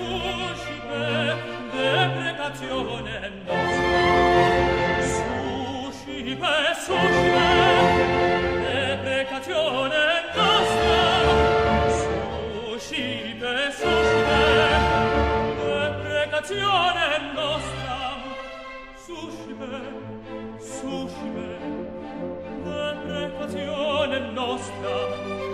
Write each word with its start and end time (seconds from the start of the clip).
suscite 0.00 1.36
deprecazione 1.72 3.16
nostra. 3.44 3.98
Suscite 5.90 6.54
suscite 6.86 7.48
deprecazione 8.64 10.04
nostra. 10.34 11.02
Suscite 12.68 13.52
suscite 13.78 14.42
deprecazione 15.60 17.06
nostra. 17.34 17.96
Suscite 18.96 19.72
suscite 20.58 21.48
deprecazione 22.64 24.18
nostra. 24.32 25.49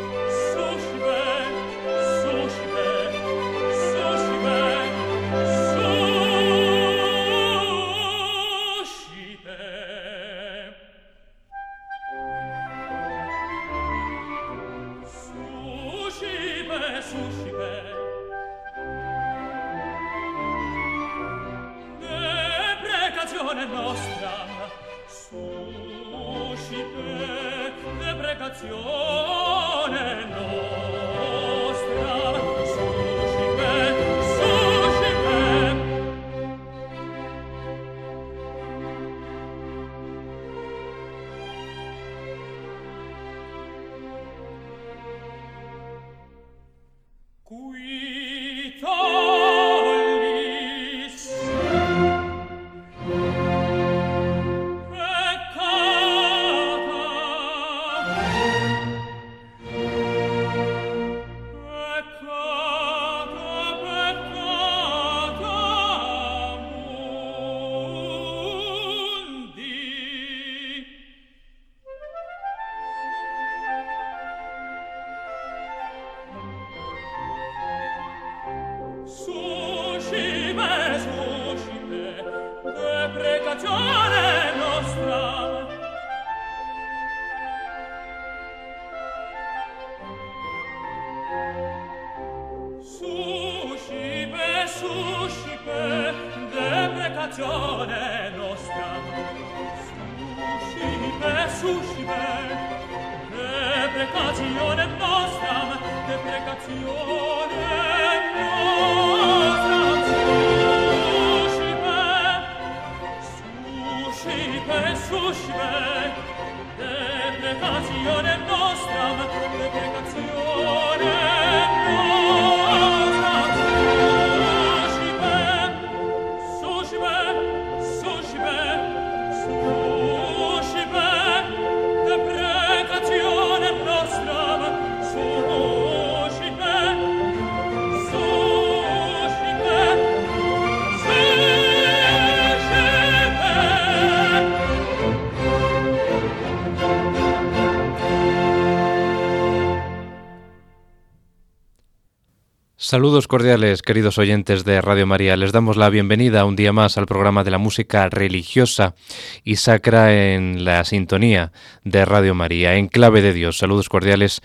Saludos 152.89 153.27
cordiales, 153.27 153.83
queridos 153.83 154.17
oyentes 154.17 154.65
de 154.65 154.81
Radio 154.81 155.09
María. 155.09 155.37
Les 155.37 155.51
damos 155.51 155.77
la 155.77 155.91
bienvenida 155.91 156.45
un 156.45 156.55
día 156.55 156.73
más 156.73 156.97
al 156.97 157.07
programa 157.07 157.43
de 157.43 157.51
la 157.51 157.59
música 157.59 158.09
religiosa 158.09 158.95
y 159.43 159.57
sacra 159.57 160.15
en 160.15 160.65
la 160.65 160.85
sintonía 160.85 161.51
de 161.83 162.05
Radio 162.05 162.37
María, 162.37 162.77
en 162.77 162.87
clave 162.87 163.23
de 163.23 163.33
Dios. 163.33 163.59
Saludos 163.59 163.89
cordiales 163.89 164.41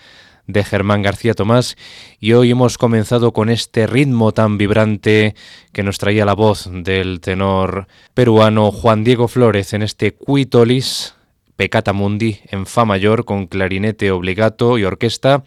de 0.48 0.64
Germán 0.64 1.04
García 1.04 1.36
Tomás 1.36 1.78
y 2.20 2.34
hoy 2.34 2.50
hemos 2.50 2.80
comenzado 2.80 3.32
con 3.32 3.52
este 3.52 3.86
ritmo 3.86 4.32
tan 4.32 4.58
vibrante 4.58 5.36
que 5.72 5.84
nos 5.84 6.00
traía 6.00 6.26
la 6.26 6.34
voz 6.34 6.68
del 6.72 7.22
tenor 7.22 7.86
peruano 8.16 8.72
Juan 8.72 9.04
Diego 9.04 9.28
Flores 9.28 9.72
en 9.74 9.84
este 9.84 10.16
Cuitolis 10.16 11.14
Peccata 11.56 11.94
Mundi 11.94 12.40
en 12.50 12.66
Fa 12.66 12.86
mayor 12.86 13.26
con 13.26 13.48
clarinete 13.48 14.12
obligato 14.12 14.78
y 14.78 14.84
orquesta 14.84 15.44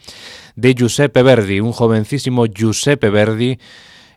de 0.56 0.74
Giuseppe 0.74 1.22
Verdi. 1.22 1.60
Un 1.60 1.72
jovencísimo 1.72 2.46
Giuseppe 2.46 3.10
Verdi 3.10 3.58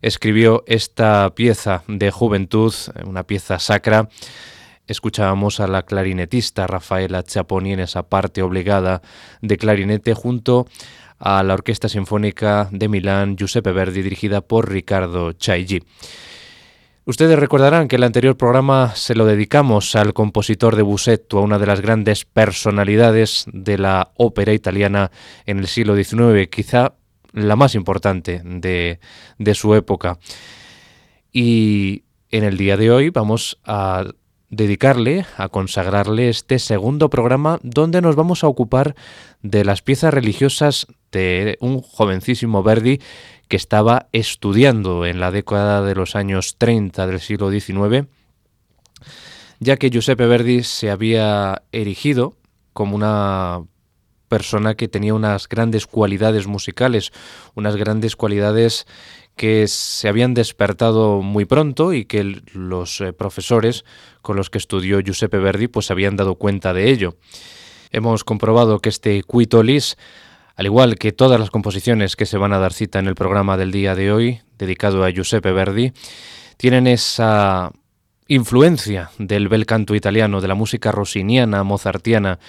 escribió 0.01 0.63
esta 0.67 1.33
pieza 1.35 1.83
de 1.87 2.11
juventud, 2.11 2.73
una 3.05 3.23
pieza 3.23 3.59
sacra. 3.59 4.09
Escuchábamos 4.87 5.59
a 5.59 5.67
la 5.67 5.83
clarinetista 5.83 6.67
Rafaela 6.67 7.23
Chaponi 7.23 7.73
en 7.73 7.81
esa 7.81 8.03
parte 8.03 8.41
obligada 8.41 9.01
de 9.41 9.57
clarinete 9.57 10.13
junto 10.13 10.67
a 11.19 11.43
la 11.43 11.55
Orquesta 11.55 11.89
Sinfónica 11.89 12.69
de 12.71 12.87
Milán 12.87 13.35
Giuseppe 13.37 13.71
Verdi 13.71 14.01
dirigida 14.01 14.41
por 14.41 14.71
Ricardo 14.71 15.33
Chaigi. 15.33 15.83
Ustedes 17.07 17.39
recordarán 17.39 17.87
que 17.87 17.95
el 17.95 18.03
anterior 18.03 18.35
programa 18.35 18.93
se 18.97 19.15
lo 19.15 19.25
dedicamos 19.25 19.95
al 19.95 20.13
compositor 20.13 20.75
de 20.75 20.81
Busetto, 20.81 21.37
a 21.37 21.41
una 21.41 21.57
de 21.57 21.65
las 21.65 21.79
grandes 21.79 22.25
personalidades 22.25 23.45
de 23.47 23.77
la 23.77 24.11
ópera 24.15 24.51
italiana 24.51 25.09
en 25.45 25.59
el 25.59 25.67
siglo 25.67 25.95
XIX, 25.95 26.49
quizá 26.51 26.95
la 27.31 27.55
más 27.55 27.75
importante 27.75 28.41
de, 28.43 28.99
de 29.37 29.55
su 29.55 29.73
época. 29.73 30.19
Y 31.31 32.03
en 32.29 32.43
el 32.43 32.57
día 32.57 32.75
de 32.75 32.91
hoy 32.91 33.09
vamos 33.09 33.57
a 33.63 34.03
dedicarle, 34.49 35.25
a 35.35 35.49
consagrarle 35.49 36.29
este 36.29 36.59
segundo 36.59 37.09
programa 37.09 37.59
donde 37.63 38.01
nos 38.01 38.15
vamos 38.15 38.43
a 38.43 38.47
ocupar 38.47 38.95
de 39.41 39.65
las 39.65 39.81
piezas 39.81 40.13
religiosas 40.13 40.87
de 41.11 41.57
un 41.59 41.81
jovencísimo 41.81 42.63
Verdi 42.63 43.01
que 43.47 43.57
estaba 43.57 44.07
estudiando 44.11 45.05
en 45.05 45.19
la 45.19 45.31
década 45.31 45.81
de 45.81 45.95
los 45.95 46.15
años 46.15 46.55
30 46.57 47.07
del 47.07 47.19
siglo 47.19 47.51
XIX, 47.51 48.07
ya 49.59 49.77
que 49.77 49.89
Giuseppe 49.89 50.27
Verdi 50.27 50.63
se 50.63 50.91
había 50.91 51.63
erigido 51.71 52.35
como 52.73 52.95
una 52.95 53.63
persona 54.27 54.75
que 54.75 54.87
tenía 54.87 55.13
unas 55.13 55.47
grandes 55.47 55.87
cualidades 55.87 56.47
musicales, 56.47 57.11
unas 57.55 57.75
grandes 57.75 58.15
cualidades 58.15 58.85
que 59.37 59.67
se 59.67 60.09
habían 60.09 60.33
despertado 60.33 61.21
muy 61.21 61.45
pronto 61.45 61.93
y 61.93 62.05
que 62.05 62.41
los 62.53 62.99
eh, 63.01 63.13
profesores 63.13 63.85
con 64.27 64.35
los 64.35 64.49
que 64.49 64.57
estudió 64.57 64.99
Giuseppe 64.99 65.37
Verdi 65.37 65.69
pues 65.69 65.85
se 65.85 65.93
habían 65.93 66.17
dado 66.17 66.35
cuenta 66.35 66.73
de 66.73 66.91
ello. 66.91 67.15
Hemos 67.91 68.25
comprobado 68.25 68.79
que 68.79 68.89
este 68.89 69.23
Quitolis 69.23 69.95
al 70.57 70.65
igual 70.65 70.95
que 70.95 71.13
todas 71.13 71.39
las 71.39 71.49
composiciones 71.51 72.15
que 72.15 72.25
se 72.25 72.37
van 72.37 72.51
a 72.51 72.57
dar 72.57 72.73
cita 72.73 72.99
en 72.99 73.07
el 73.07 73.13
programa 73.15 73.57
del 73.57 73.71
día 73.71 73.93
de 73.93 74.11
hoy, 74.11 74.41
dedicado 74.57 75.05
a 75.05 75.11
Giuseppe 75.11 75.51
Verdi, 75.51 75.93
tienen 76.57 76.87
esa 76.87 77.71
influencia 78.27 79.11
del 79.19 79.49
bel 79.49 79.67
canto 79.67 79.93
italiano, 79.93 80.41
de 80.41 80.47
la 80.47 80.55
música 80.55 80.91
rossiniana, 80.91 81.63
mozartiana, 81.63 82.39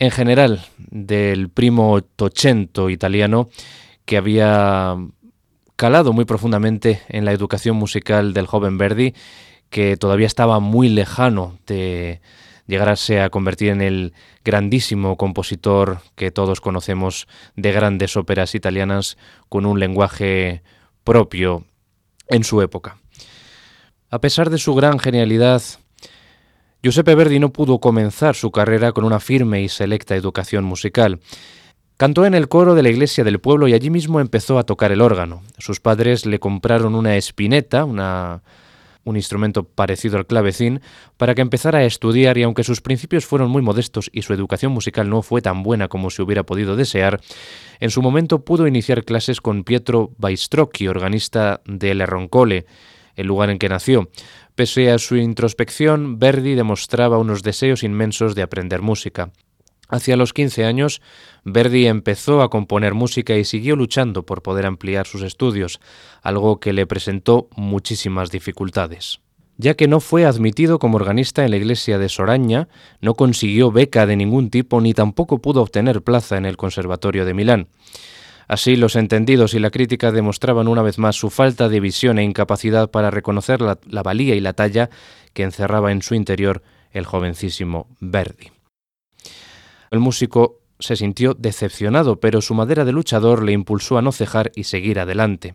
en 0.00 0.10
general 0.10 0.66
del 0.78 1.48
primo 1.48 2.02
Tocento 2.02 2.90
italiano, 2.90 3.48
que 4.04 4.16
había 4.16 4.96
calado 5.76 6.12
muy 6.12 6.24
profundamente 6.24 7.02
en 7.08 7.24
la 7.24 7.32
educación 7.32 7.76
musical 7.76 8.34
del 8.34 8.46
joven 8.46 8.78
Verdi, 8.78 9.14
que 9.72 9.96
todavía 9.96 10.26
estaba 10.26 10.60
muy 10.60 10.90
lejano 10.90 11.58
de 11.66 12.20
llegarse 12.66 13.22
a 13.22 13.30
convertir 13.30 13.70
en 13.70 13.80
el 13.80 14.12
grandísimo 14.44 15.16
compositor 15.16 15.98
que 16.14 16.30
todos 16.30 16.60
conocemos 16.60 17.26
de 17.56 17.72
grandes 17.72 18.16
óperas 18.18 18.54
italianas 18.54 19.16
con 19.48 19.64
un 19.64 19.80
lenguaje 19.80 20.62
propio 21.04 21.64
en 22.28 22.44
su 22.44 22.60
época. 22.60 22.98
A 24.10 24.20
pesar 24.20 24.50
de 24.50 24.58
su 24.58 24.74
gran 24.74 24.98
genialidad, 24.98 25.62
Giuseppe 26.82 27.14
Verdi 27.14 27.38
no 27.38 27.50
pudo 27.50 27.78
comenzar 27.78 28.34
su 28.34 28.50
carrera 28.50 28.92
con 28.92 29.04
una 29.04 29.20
firme 29.20 29.62
y 29.62 29.70
selecta 29.70 30.16
educación 30.16 30.64
musical. 30.64 31.18
Cantó 31.96 32.26
en 32.26 32.34
el 32.34 32.48
coro 32.48 32.74
de 32.74 32.82
la 32.82 32.90
iglesia 32.90 33.24
del 33.24 33.40
pueblo 33.40 33.68
y 33.68 33.72
allí 33.72 33.88
mismo 33.88 34.20
empezó 34.20 34.58
a 34.58 34.64
tocar 34.64 34.92
el 34.92 35.00
órgano. 35.00 35.42
Sus 35.56 35.80
padres 35.80 36.26
le 36.26 36.40
compraron 36.40 36.94
una 36.94 37.16
espineta, 37.16 37.86
una 37.86 38.42
un 39.04 39.16
instrumento 39.16 39.64
parecido 39.64 40.18
al 40.18 40.26
clavecín, 40.26 40.80
para 41.16 41.34
que 41.34 41.42
empezara 41.42 41.80
a 41.80 41.84
estudiar 41.84 42.38
y 42.38 42.42
aunque 42.42 42.64
sus 42.64 42.80
principios 42.80 43.26
fueron 43.26 43.50
muy 43.50 43.62
modestos 43.62 44.10
y 44.12 44.22
su 44.22 44.32
educación 44.32 44.72
musical 44.72 45.08
no 45.08 45.22
fue 45.22 45.42
tan 45.42 45.62
buena 45.62 45.88
como 45.88 46.10
se 46.10 46.22
hubiera 46.22 46.44
podido 46.44 46.76
desear, 46.76 47.20
en 47.80 47.90
su 47.90 48.02
momento 48.02 48.44
pudo 48.44 48.66
iniciar 48.66 49.04
clases 49.04 49.40
con 49.40 49.64
Pietro 49.64 50.12
Baistrocchi, 50.18 50.88
organista 50.88 51.60
de 51.66 51.94
Le 51.94 52.06
Roncole, 52.06 52.66
el 53.16 53.26
lugar 53.26 53.50
en 53.50 53.58
que 53.58 53.68
nació. 53.68 54.08
Pese 54.54 54.90
a 54.90 54.98
su 54.98 55.16
introspección, 55.16 56.18
Verdi 56.18 56.54
demostraba 56.54 57.18
unos 57.18 57.42
deseos 57.42 57.82
inmensos 57.82 58.34
de 58.34 58.42
aprender 58.42 58.82
música. 58.82 59.30
Hacia 59.92 60.16
los 60.16 60.32
15 60.32 60.64
años, 60.64 61.02
Verdi 61.44 61.86
empezó 61.86 62.40
a 62.40 62.48
componer 62.48 62.94
música 62.94 63.36
y 63.36 63.44
siguió 63.44 63.76
luchando 63.76 64.24
por 64.24 64.40
poder 64.40 64.64
ampliar 64.64 65.06
sus 65.06 65.20
estudios, 65.20 65.80
algo 66.22 66.60
que 66.60 66.72
le 66.72 66.86
presentó 66.86 67.50
muchísimas 67.56 68.30
dificultades. 68.30 69.20
Ya 69.58 69.74
que 69.74 69.88
no 69.88 70.00
fue 70.00 70.24
admitido 70.24 70.78
como 70.78 70.96
organista 70.96 71.44
en 71.44 71.50
la 71.50 71.58
iglesia 71.58 71.98
de 71.98 72.08
Soraña, 72.08 72.68
no 73.02 73.12
consiguió 73.12 73.70
beca 73.70 74.06
de 74.06 74.16
ningún 74.16 74.48
tipo 74.48 74.80
ni 74.80 74.94
tampoco 74.94 75.42
pudo 75.42 75.60
obtener 75.60 76.00
plaza 76.00 76.38
en 76.38 76.46
el 76.46 76.56
Conservatorio 76.56 77.26
de 77.26 77.34
Milán. 77.34 77.68
Así, 78.48 78.76
los 78.76 78.96
entendidos 78.96 79.52
y 79.52 79.58
la 79.58 79.70
crítica 79.70 80.10
demostraban 80.10 80.68
una 80.68 80.80
vez 80.80 80.98
más 80.98 81.16
su 81.16 81.28
falta 81.28 81.68
de 81.68 81.80
visión 81.80 82.18
e 82.18 82.24
incapacidad 82.24 82.90
para 82.90 83.10
reconocer 83.10 83.60
la, 83.60 83.78
la 83.86 84.02
valía 84.02 84.34
y 84.34 84.40
la 84.40 84.54
talla 84.54 84.88
que 85.34 85.42
encerraba 85.42 85.92
en 85.92 86.00
su 86.00 86.14
interior 86.14 86.62
el 86.92 87.04
jovencísimo 87.04 87.88
Verdi. 88.00 88.51
El 89.92 90.00
músico 90.00 90.62
se 90.78 90.96
sintió 90.96 91.34
decepcionado, 91.34 92.18
pero 92.18 92.40
su 92.40 92.54
madera 92.54 92.86
de 92.86 92.92
luchador 92.92 93.42
le 93.42 93.52
impulsó 93.52 93.98
a 93.98 94.02
no 94.02 94.10
cejar 94.10 94.50
y 94.56 94.64
seguir 94.64 94.98
adelante. 94.98 95.54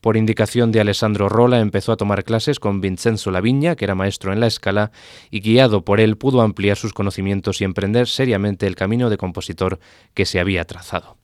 Por 0.00 0.16
indicación 0.16 0.72
de 0.72 0.80
Alessandro 0.80 1.28
Rola 1.28 1.60
empezó 1.60 1.92
a 1.92 1.96
tomar 1.96 2.24
clases 2.24 2.58
con 2.58 2.80
Vincenzo 2.80 3.30
Laviña, 3.30 3.76
que 3.76 3.84
era 3.84 3.94
maestro 3.94 4.32
en 4.32 4.40
la 4.40 4.48
escala, 4.48 4.90
y 5.30 5.38
guiado 5.38 5.84
por 5.84 6.00
él 6.00 6.16
pudo 6.16 6.42
ampliar 6.42 6.76
sus 6.76 6.92
conocimientos 6.92 7.60
y 7.60 7.64
emprender 7.64 8.08
seriamente 8.08 8.66
el 8.66 8.74
camino 8.74 9.08
de 9.08 9.18
compositor 9.18 9.78
que 10.14 10.26
se 10.26 10.40
había 10.40 10.64
trazado. 10.64 11.16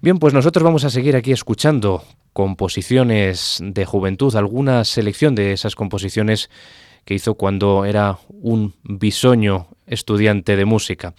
Bien, 0.00 0.18
pues 0.18 0.34
nosotros 0.34 0.64
vamos 0.64 0.82
a 0.82 0.90
seguir 0.90 1.14
aquí 1.14 1.30
escuchando 1.30 2.02
composiciones 2.32 3.58
de 3.62 3.84
juventud, 3.84 4.34
alguna 4.34 4.82
selección 4.82 5.36
de 5.36 5.52
esas 5.52 5.76
composiciones 5.76 6.50
que 7.04 7.14
hizo 7.14 7.34
cuando 7.34 7.84
era 7.84 8.18
un 8.28 8.74
bisoño 8.82 9.68
estudiante 9.86 10.56
de 10.56 10.64
música. 10.64 11.14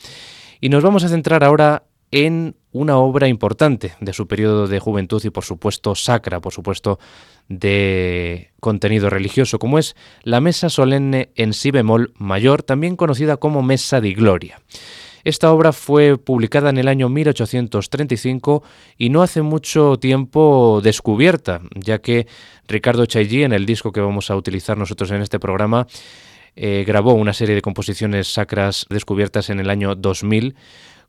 Y 0.61 0.69
nos 0.69 0.83
vamos 0.83 1.03
a 1.03 1.09
centrar 1.09 1.43
ahora 1.43 1.83
en 2.11 2.55
una 2.71 2.97
obra 2.97 3.27
importante 3.27 3.93
de 3.99 4.13
su 4.13 4.27
periodo 4.27 4.67
de 4.67 4.79
juventud 4.79 5.19
y 5.25 5.31
por 5.31 5.43
supuesto 5.43 5.95
sacra, 5.95 6.39
por 6.39 6.53
supuesto 6.53 6.99
de 7.49 8.51
contenido 8.59 9.09
religioso, 9.09 9.57
como 9.57 9.79
es 9.79 9.95
la 10.21 10.39
Mesa 10.39 10.69
Solemne 10.69 11.31
en 11.35 11.53
Si 11.53 11.71
bemol 11.71 12.13
mayor, 12.15 12.61
también 12.61 12.95
conocida 12.95 13.37
como 13.37 13.63
Mesa 13.63 14.01
di 14.01 14.13
Gloria. 14.13 14.61
Esta 15.23 15.51
obra 15.51 15.71
fue 15.71 16.17
publicada 16.17 16.69
en 16.69 16.77
el 16.77 16.87
año 16.87 17.09
1835 17.09 18.63
y 18.97 19.09
no 19.09 19.23
hace 19.23 19.41
mucho 19.41 19.97
tiempo 19.97 20.79
descubierta, 20.83 21.61
ya 21.75 21.99
que 21.99 22.27
Ricardo 22.67 23.05
Chailly, 23.07 23.43
en 23.43 23.53
el 23.53 23.65
disco 23.65 23.91
que 23.91 24.01
vamos 24.01 24.29
a 24.29 24.35
utilizar 24.35 24.77
nosotros 24.77 25.09
en 25.11 25.21
este 25.21 25.39
programa, 25.39 25.87
eh, 26.55 26.83
grabó 26.85 27.13
una 27.13 27.33
serie 27.33 27.55
de 27.55 27.61
composiciones 27.61 28.31
sacras 28.31 28.85
descubiertas 28.89 29.49
en 29.49 29.59
el 29.59 29.69
año 29.69 29.95
2000 29.95 30.55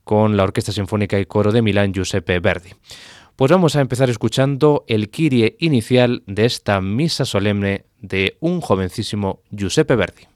con 0.05 0.37
la 0.37 0.45
Orquesta 0.45 0.73
Sinfónica 0.73 1.19
y 1.19 1.27
Coro 1.27 1.53
de 1.53 1.63
Milán 1.63 1.93
Giuseppe 1.93 2.41
Verdi. 2.41 2.71
Pues 3.37 3.51
vamos 3.51 3.77
a 3.77 3.81
empezar 3.81 4.11
escuchando 4.11 4.85
el 4.89 5.11
Kyrie 5.11 5.57
inicial 5.59 6.23
de 6.27 6.45
esta 6.45 6.81
misa 6.81 7.25
solemne 7.25 7.87
de 8.01 8.37
un 8.41 8.61
jovencísimo 8.61 9.41
Giuseppe 9.51 9.97
Verdi. 9.97 10.32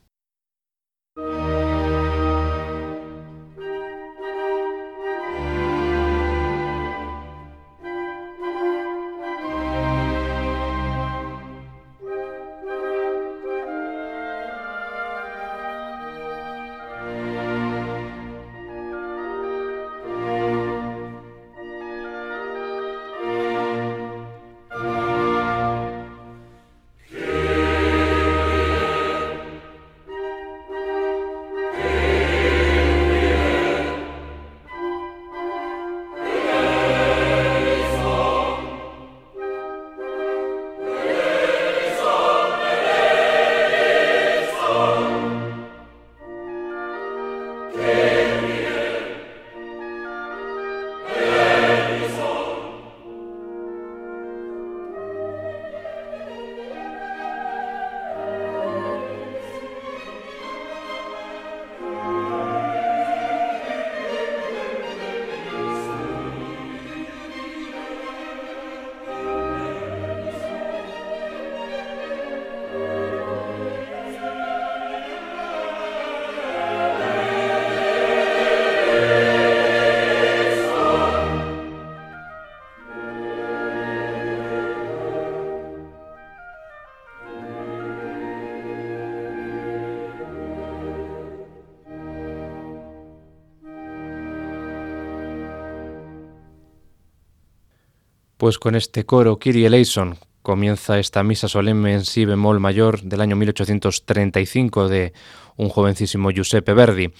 Pues 98.37 98.59
con 98.59 98.75
este 98.75 99.03
coro 99.03 99.39
Kyrie 99.39 99.65
eleison 99.65 100.15
comienza 100.43 100.99
esta 100.99 101.23
misa 101.23 101.47
solemne 101.47 101.93
en 101.93 102.05
si 102.05 102.23
bemol 102.23 102.59
mayor 102.59 103.01
del 103.01 103.21
año 103.21 103.35
1835 103.35 104.87
de 104.87 105.11
un 105.55 105.69
jovencísimo 105.69 106.29
Giuseppe 106.29 106.73
Verdi. 106.73 107.11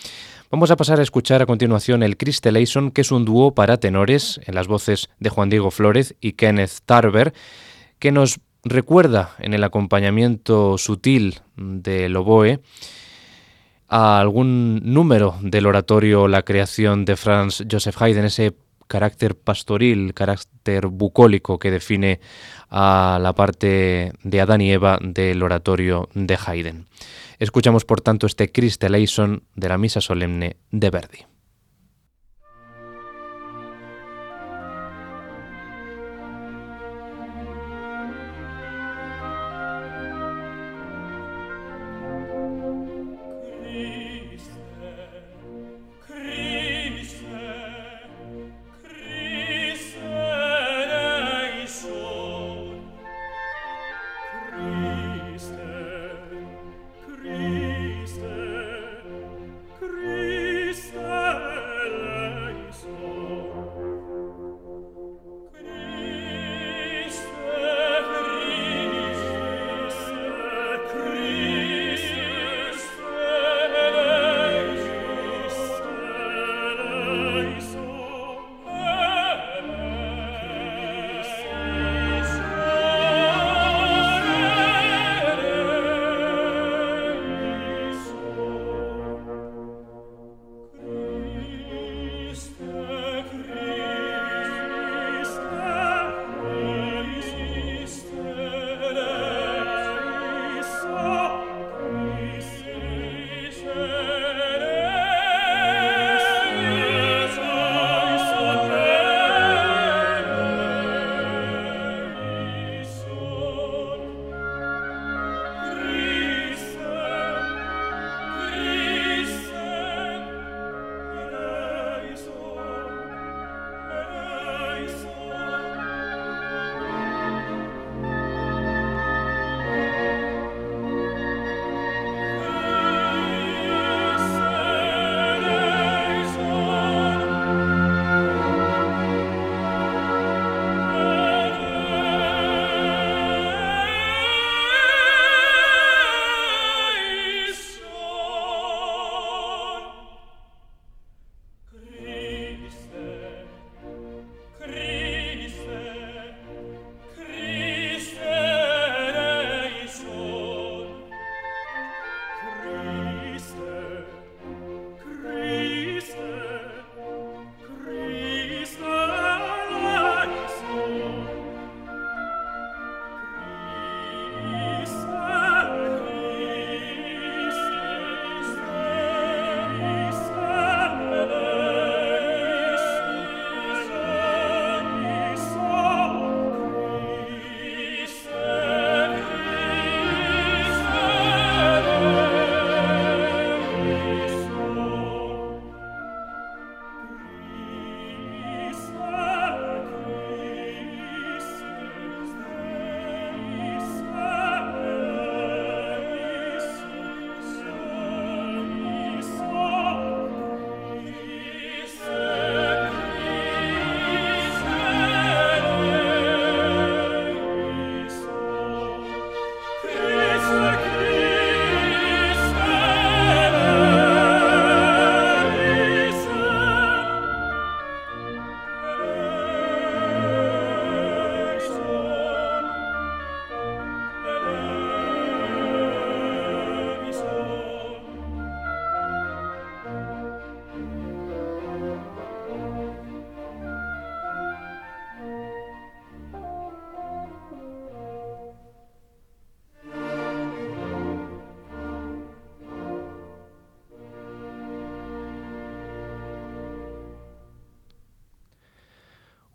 Vamos 0.51 0.69
a 0.69 0.75
pasar 0.75 0.99
a 0.99 1.03
escuchar 1.03 1.41
a 1.41 1.47
continuación 1.47 2.03
el 2.03 2.17
Christ 2.17 2.45
eleison, 2.45 2.91
que 2.91 3.01
es 3.01 3.11
un 3.11 3.25
dúo 3.25 3.55
para 3.55 3.77
tenores 3.77 4.39
en 4.45 4.53
las 4.53 4.67
voces 4.67 5.09
de 5.19 5.31
Juan 5.31 5.49
Diego 5.49 5.71
Flórez 5.71 6.13
y 6.21 6.33
Kenneth 6.33 6.81
Tarver, 6.85 7.33
que 7.97 8.11
nos 8.11 8.39
recuerda 8.63 9.35
en 9.39 9.55
el 9.55 9.63
acompañamiento 9.63 10.77
sutil 10.77 11.39
del 11.55 12.15
oboe 12.15 12.61
a 13.87 14.19
algún 14.19 14.81
número 14.83 15.35
del 15.41 15.65
oratorio 15.65 16.27
La 16.27 16.43
creación 16.43 17.05
de 17.05 17.17
Franz 17.17 17.63
Joseph 17.69 17.99
Haydn, 17.99 18.25
ese 18.25 18.53
carácter 18.87 19.35
pastoril, 19.35 20.13
carácter 20.13 20.87
bucólico 20.87 21.59
que 21.59 21.71
define 21.71 22.19
a 22.69 23.19
la 23.21 23.33
parte 23.33 24.13
de 24.23 24.41
Adán 24.41 24.61
y 24.61 24.71
Eva 24.71 24.97
del 25.01 25.43
oratorio 25.43 26.09
de 26.13 26.37
Haydn. 26.43 26.87
Escuchamos 27.39 27.85
por 27.85 28.01
tanto 28.01 28.25
este 28.27 28.51
Christ 28.51 28.83
eleison 28.83 29.43
de 29.55 29.69
la 29.69 29.77
Misa 29.77 30.01
Solemne 30.01 30.57
de 30.71 30.89
Verdi. 30.89 31.36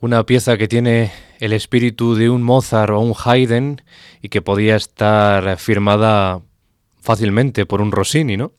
Una 0.02 0.26
pieza 0.26 0.58
que 0.58 0.66
tiene 0.66 1.12
el 1.38 1.52
espíritu 1.52 2.16
de 2.16 2.28
un 2.28 2.42
Mozart 2.42 2.90
o 2.90 2.98
un 2.98 3.14
Haydn 3.14 3.82
y 4.20 4.30
que 4.30 4.42
podía 4.42 4.74
estar 4.74 5.56
firmada 5.58 6.42
fácilmente 7.00 7.66
por 7.66 7.80
un 7.80 7.92
Rossini, 7.92 8.36
¿no? 8.36 8.50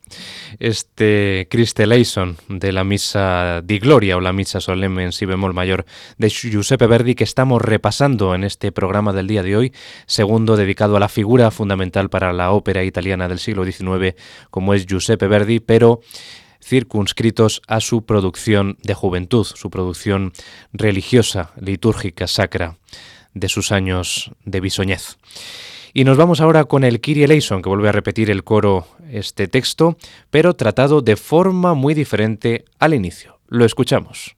Este 0.58 1.46
Christeleison 1.50 2.38
de 2.48 2.72
la 2.72 2.82
Misa 2.82 3.60
di 3.62 3.78
Gloria 3.78 4.16
o 4.16 4.20
la 4.20 4.32
Misa 4.32 4.58
Solemne 4.58 5.04
en 5.04 5.12
si 5.12 5.26
bemol 5.26 5.52
mayor 5.52 5.84
de 6.16 6.30
Giuseppe 6.30 6.86
Verdi 6.86 7.14
que 7.14 7.24
estamos 7.24 7.60
repasando 7.60 8.34
en 8.34 8.42
este 8.42 8.72
programa 8.72 9.12
del 9.12 9.26
día 9.26 9.42
de 9.42 9.54
hoy, 9.54 9.72
segundo 10.06 10.56
dedicado 10.56 10.96
a 10.96 11.00
la 11.00 11.10
figura 11.10 11.50
fundamental 11.50 12.08
para 12.08 12.32
la 12.32 12.52
ópera 12.52 12.84
italiana 12.84 13.28
del 13.28 13.38
siglo 13.38 13.66
XIX 13.66 14.14
como 14.48 14.72
es 14.72 14.86
Giuseppe 14.86 15.28
Verdi, 15.28 15.60
pero 15.60 16.00
circunscritos 16.64 17.60
a 17.68 17.80
su 17.80 18.04
producción 18.04 18.78
de 18.82 18.94
juventud, 18.94 19.44
su 19.44 19.70
producción 19.70 20.32
religiosa, 20.72 21.52
litúrgica, 21.60 22.26
sacra 22.26 22.78
de 23.34 23.48
sus 23.48 23.70
años 23.72 24.30
de 24.44 24.60
bisoñez. 24.60 25.18
Y 25.92 26.04
nos 26.04 26.16
vamos 26.16 26.40
ahora 26.40 26.64
con 26.64 26.82
el 26.82 27.00
Kyrie 27.00 27.24
eleison, 27.24 27.62
que 27.62 27.68
vuelve 27.68 27.88
a 27.88 27.92
repetir 27.92 28.30
el 28.30 28.42
coro 28.42 28.88
este 29.10 29.46
texto, 29.46 29.96
pero 30.30 30.54
tratado 30.54 31.02
de 31.02 31.16
forma 31.16 31.74
muy 31.74 31.94
diferente 31.94 32.64
al 32.80 32.94
inicio. 32.94 33.38
Lo 33.46 33.64
escuchamos. 33.64 34.36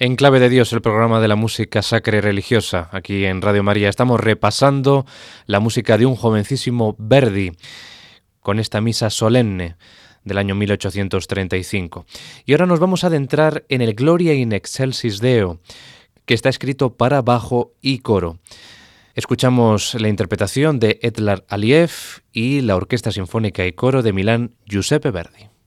En 0.00 0.14
Clave 0.14 0.38
de 0.38 0.48
Dios, 0.48 0.72
el 0.72 0.80
programa 0.80 1.18
de 1.18 1.26
la 1.26 1.34
música 1.34 1.82
sacra 1.82 2.18
y 2.18 2.20
religiosa, 2.20 2.88
aquí 2.92 3.24
en 3.24 3.42
Radio 3.42 3.64
María, 3.64 3.88
estamos 3.88 4.20
repasando 4.20 5.04
la 5.46 5.58
música 5.58 5.98
de 5.98 6.06
un 6.06 6.14
jovencísimo 6.14 6.94
Verdi, 7.00 7.50
con 8.38 8.60
esta 8.60 8.80
misa 8.80 9.10
solemne 9.10 9.74
del 10.22 10.38
año 10.38 10.54
1835. 10.54 12.06
Y 12.46 12.52
ahora 12.52 12.66
nos 12.66 12.78
vamos 12.78 13.02
a 13.02 13.08
adentrar 13.08 13.64
en 13.68 13.82
el 13.82 13.94
Gloria 13.94 14.34
in 14.34 14.52
Excelsis 14.52 15.18
Deo, 15.18 15.58
que 16.26 16.34
está 16.34 16.48
escrito 16.48 16.96
para 16.96 17.20
bajo 17.20 17.72
y 17.80 17.98
coro. 17.98 18.38
Escuchamos 19.16 19.94
la 19.94 20.06
interpretación 20.06 20.78
de 20.78 21.00
Edlar 21.02 21.44
Aliev 21.48 21.90
y 22.32 22.60
la 22.60 22.76
Orquesta 22.76 23.10
Sinfónica 23.10 23.66
y 23.66 23.72
Coro 23.72 24.04
de 24.04 24.12
Milán, 24.12 24.54
Giuseppe 24.64 25.10
Verdi. 25.10 25.57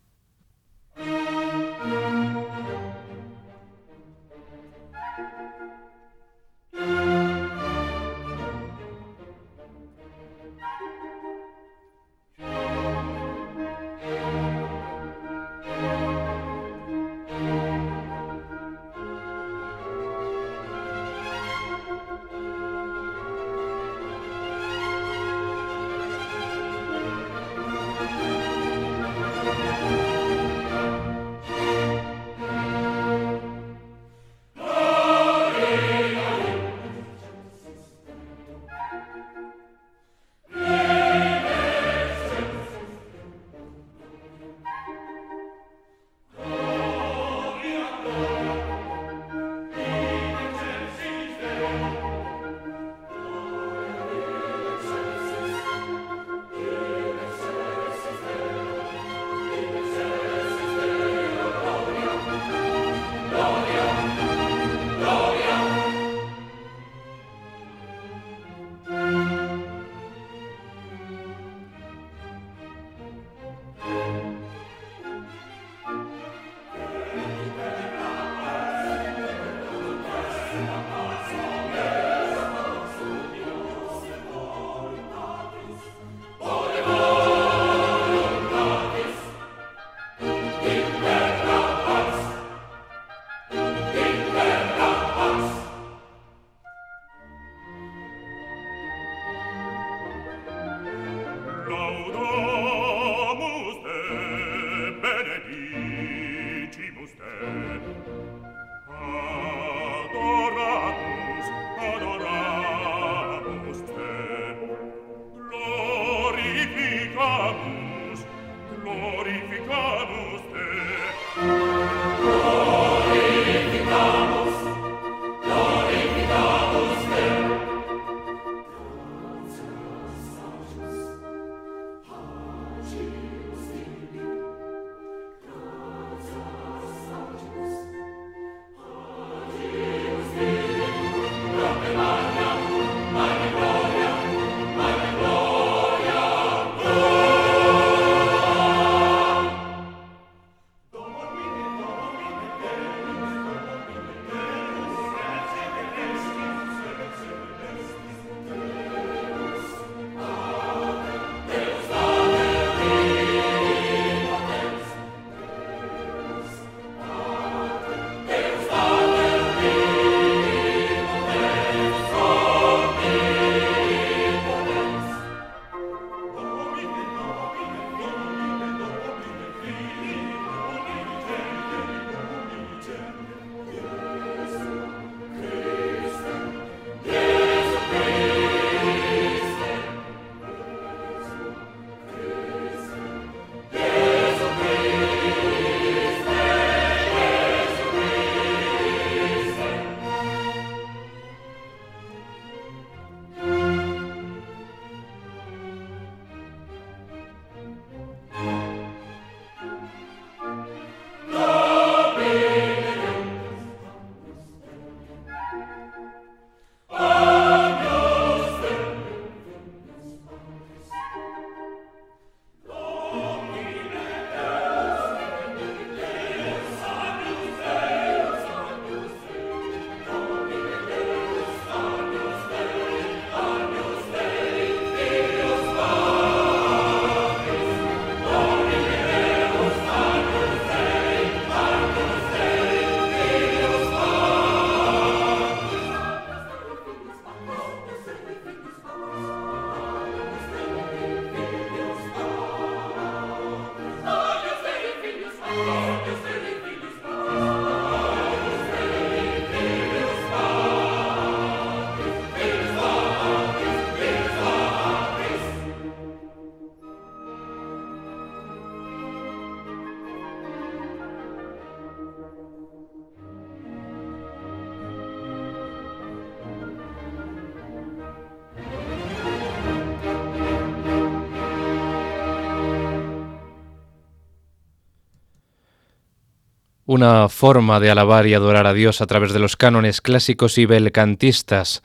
Una 287.02 287.30
forma 287.30 287.80
de 287.80 287.90
alabar 287.90 288.28
y 288.28 288.36
adorar 288.36 288.68
a 288.68 288.74
Dios 288.74 289.02
a 289.02 289.08
través 289.08 289.34
de 289.34 289.40
los 289.40 289.58
cánones 289.58 290.02
clásicos 290.02 290.60
y 290.60 290.68
belcantistas. 290.68 291.82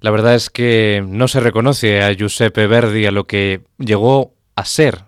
La 0.00 0.10
verdad 0.10 0.34
es 0.34 0.50
que 0.50 1.04
no 1.06 1.28
se 1.28 1.38
reconoce 1.38 2.02
a 2.02 2.12
Giuseppe 2.12 2.66
Verdi 2.66 3.06
a 3.06 3.12
lo 3.12 3.28
que 3.28 3.60
llegó 3.78 4.34
a 4.56 4.64
ser 4.64 5.04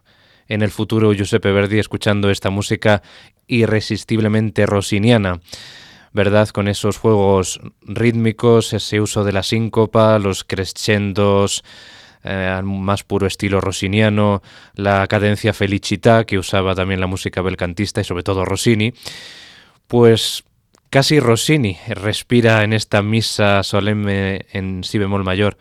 en 0.46 0.62
el 0.62 0.70
futuro 0.70 1.12
Giuseppe 1.12 1.50
Verdi 1.50 1.80
escuchando 1.80 2.30
esta 2.30 2.50
música 2.50 3.02
irresistiblemente 3.48 4.64
rosiniana. 4.64 5.40
¿Verdad? 6.12 6.48
Con 6.50 6.68
esos 6.68 6.96
juegos 6.96 7.60
rítmicos, 7.82 8.72
ese 8.72 9.00
uso 9.00 9.24
de 9.24 9.32
la 9.32 9.42
síncopa, 9.42 10.20
los 10.20 10.44
crescendos, 10.44 11.64
eh, 12.24 12.60
más 12.62 13.02
puro 13.04 13.26
estilo 13.26 13.60
rosiniano, 13.60 14.42
la 14.74 15.06
cadencia 15.06 15.52
felicita 15.52 16.24
que 16.24 16.38
usaba 16.38 16.74
también 16.74 17.00
la 17.00 17.06
música 17.06 17.42
belcantista 17.42 18.00
y 18.00 18.04
sobre 18.04 18.22
todo 18.22 18.44
Rossini, 18.44 18.92
pues 19.86 20.44
casi 20.90 21.20
Rossini 21.20 21.78
respira 21.88 22.62
en 22.64 22.72
esta 22.72 23.02
misa 23.02 23.62
solemne 23.62 24.46
en 24.52 24.84
si 24.84 24.98
bemol 24.98 25.24
mayor 25.24 25.56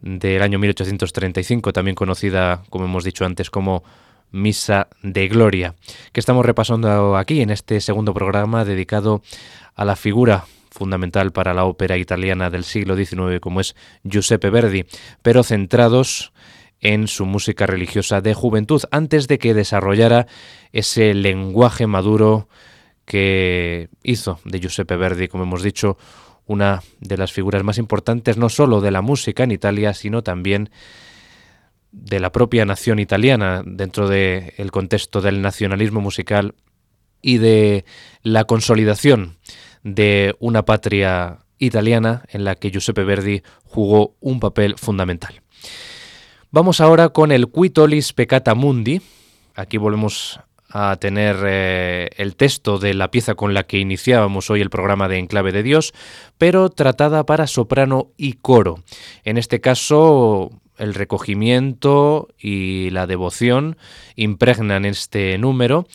del 0.00 0.42
año 0.42 0.58
1835, 0.58 1.72
también 1.72 1.94
conocida, 1.94 2.62
como 2.70 2.84
hemos 2.84 3.04
dicho 3.04 3.24
antes, 3.24 3.50
como 3.50 3.82
Misa 4.30 4.88
de 5.02 5.26
Gloria, 5.28 5.74
que 6.12 6.20
estamos 6.20 6.44
repasando 6.44 7.16
aquí 7.16 7.40
en 7.40 7.50
este 7.50 7.80
segundo 7.80 8.12
programa 8.12 8.64
dedicado 8.64 9.22
a 9.74 9.84
la 9.84 9.96
figura 9.96 10.44
fundamental 10.78 11.32
para 11.32 11.52
la 11.52 11.64
ópera 11.64 11.96
italiana 11.98 12.48
del 12.48 12.64
siglo 12.64 12.96
XIX 12.96 13.40
como 13.40 13.60
es 13.60 13.74
Giuseppe 14.04 14.50
Verdi, 14.50 14.86
pero 15.22 15.42
centrados 15.42 16.32
en 16.80 17.08
su 17.08 17.26
música 17.26 17.66
religiosa 17.66 18.20
de 18.20 18.34
juventud, 18.34 18.82
antes 18.92 19.26
de 19.26 19.38
que 19.38 19.52
desarrollara 19.52 20.26
ese 20.72 21.12
lenguaje 21.14 21.86
maduro 21.88 22.48
que 23.04 23.88
hizo 24.02 24.38
de 24.44 24.60
Giuseppe 24.60 24.96
Verdi, 24.96 25.28
como 25.28 25.42
hemos 25.42 25.62
dicho, 25.62 25.98
una 26.46 26.82
de 27.00 27.16
las 27.16 27.32
figuras 27.32 27.64
más 27.64 27.78
importantes 27.78 28.36
no 28.36 28.48
solo 28.48 28.80
de 28.80 28.90
la 28.90 29.02
música 29.02 29.42
en 29.42 29.50
Italia, 29.50 29.92
sino 29.92 30.22
también 30.22 30.70
de 31.90 32.20
la 32.20 32.30
propia 32.30 32.64
nación 32.64 32.98
italiana 32.98 33.62
dentro 33.66 34.08
del 34.08 34.70
contexto 34.70 35.20
del 35.20 35.42
nacionalismo 35.42 36.00
musical 36.00 36.54
y 37.20 37.38
de 37.38 37.84
la 38.22 38.44
consolidación 38.44 39.36
de 39.82 40.34
una 40.38 40.64
patria 40.64 41.38
italiana 41.58 42.24
en 42.28 42.44
la 42.44 42.54
que 42.54 42.70
Giuseppe 42.70 43.04
Verdi 43.04 43.42
jugó 43.64 44.14
un 44.20 44.40
papel 44.40 44.76
fundamental. 44.76 45.42
Vamos 46.50 46.80
ahora 46.80 47.10
con 47.10 47.32
el 47.32 47.50
Quitolis 47.50 48.12
Peccata 48.12 48.54
Mundi. 48.54 49.02
Aquí 49.54 49.76
volvemos 49.76 50.40
a 50.70 50.96
tener 50.96 51.36
eh, 51.46 52.10
el 52.16 52.36
texto 52.36 52.78
de 52.78 52.94
la 52.94 53.10
pieza 53.10 53.34
con 53.34 53.54
la 53.54 53.64
que 53.64 53.78
iniciábamos 53.78 54.50
hoy 54.50 54.60
el 54.60 54.70
programa 54.70 55.08
de 55.08 55.18
Enclave 55.18 55.52
de 55.52 55.62
Dios, 55.62 55.94
pero 56.36 56.68
tratada 56.68 57.24
para 57.24 57.46
soprano 57.46 58.12
y 58.16 58.34
coro. 58.34 58.82
En 59.24 59.38
este 59.38 59.60
caso, 59.60 60.50
el 60.76 60.94
recogimiento 60.94 62.28
y 62.38 62.90
la 62.90 63.06
devoción 63.06 63.76
impregnan 64.14 64.84
este 64.84 65.38
número 65.38 65.86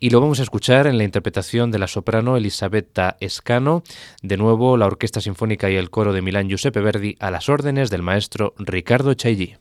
y 0.00 0.10
lo 0.10 0.20
vamos 0.20 0.40
a 0.40 0.42
escuchar 0.42 0.86
en 0.86 0.96
la 0.96 1.04
interpretación 1.04 1.70
de 1.70 1.78
la 1.78 1.86
soprano 1.86 2.36
Elisabetta 2.36 3.16
Escano, 3.20 3.82
de 4.22 4.38
nuevo 4.38 4.78
la 4.78 4.86
Orquesta 4.86 5.20
Sinfónica 5.20 5.70
y 5.70 5.76
el 5.76 5.90
Coro 5.90 6.14
de 6.14 6.22
Milán 6.22 6.48
Giuseppe 6.48 6.80
Verdi 6.80 7.16
a 7.20 7.30
las 7.30 7.50
órdenes 7.50 7.90
del 7.90 8.02
maestro 8.02 8.54
Ricardo 8.58 9.12
Chailly. 9.12 9.58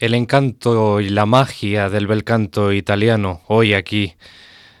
El 0.00 0.14
encanto 0.14 1.00
y 1.00 1.10
la 1.10 1.26
magia 1.26 1.90
del 1.90 2.06
bel 2.06 2.24
canto 2.24 2.72
italiano 2.72 3.42
hoy 3.46 3.74
aquí 3.74 4.14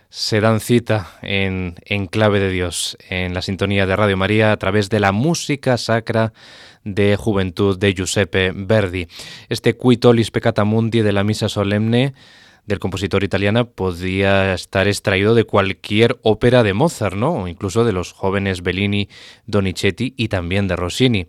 se 0.08 0.40
dan 0.40 0.60
cita 0.60 1.18
en, 1.22 1.76
en, 1.84 2.06
clave 2.06 2.40
de 2.40 2.50
Dios, 2.50 2.96
en 3.08 3.34
la 3.34 3.42
sintonía 3.42 3.86
de 3.86 3.94
Radio 3.94 4.16
María 4.16 4.50
a 4.50 4.56
través 4.56 4.88
de 4.88 4.98
la 4.98 5.12
música 5.12 5.76
sacra 5.76 6.32
de 6.84 7.16
juventud 7.16 7.78
de 7.78 7.92
Giuseppe 7.92 8.52
Verdi. 8.52 9.06
Este 9.50 9.76
Quitolis 9.76 10.30
Peccata 10.30 10.64
Mundi 10.64 11.02
de 11.02 11.12
la 11.12 11.22
Misa 11.22 11.50
Solemne 11.50 12.14
del 12.64 12.78
compositor 12.78 13.22
italiano 13.22 13.68
podría 13.68 14.54
estar 14.54 14.88
extraído 14.88 15.34
de 15.34 15.44
cualquier 15.44 16.18
ópera 16.22 16.62
de 16.62 16.72
Mozart, 16.72 17.14
¿no? 17.14 17.42
O 17.42 17.48
incluso 17.48 17.84
de 17.84 17.92
los 17.92 18.12
jóvenes 18.12 18.62
Bellini, 18.62 19.08
Donizetti 19.46 20.14
y 20.16 20.28
también 20.28 20.66
de 20.66 20.76
Rossini. 20.76 21.26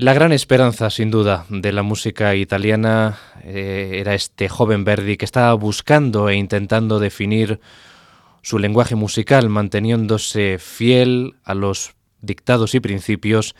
La 0.00 0.14
gran 0.14 0.32
esperanza, 0.32 0.88
sin 0.88 1.10
duda, 1.10 1.44
de 1.50 1.72
la 1.72 1.82
música 1.82 2.34
italiana 2.34 3.18
eh, 3.44 3.98
era 4.00 4.14
este 4.14 4.48
joven 4.48 4.82
Verdi 4.82 5.18
que 5.18 5.26
estaba 5.26 5.52
buscando 5.52 6.30
e 6.30 6.36
intentando 6.36 6.98
definir 6.98 7.60
su 8.40 8.58
lenguaje 8.58 8.94
musical, 8.94 9.50
manteniéndose 9.50 10.56
fiel 10.58 11.34
a 11.44 11.52
los 11.52 11.92
dictados 12.22 12.74
y 12.74 12.80
principios 12.80 13.54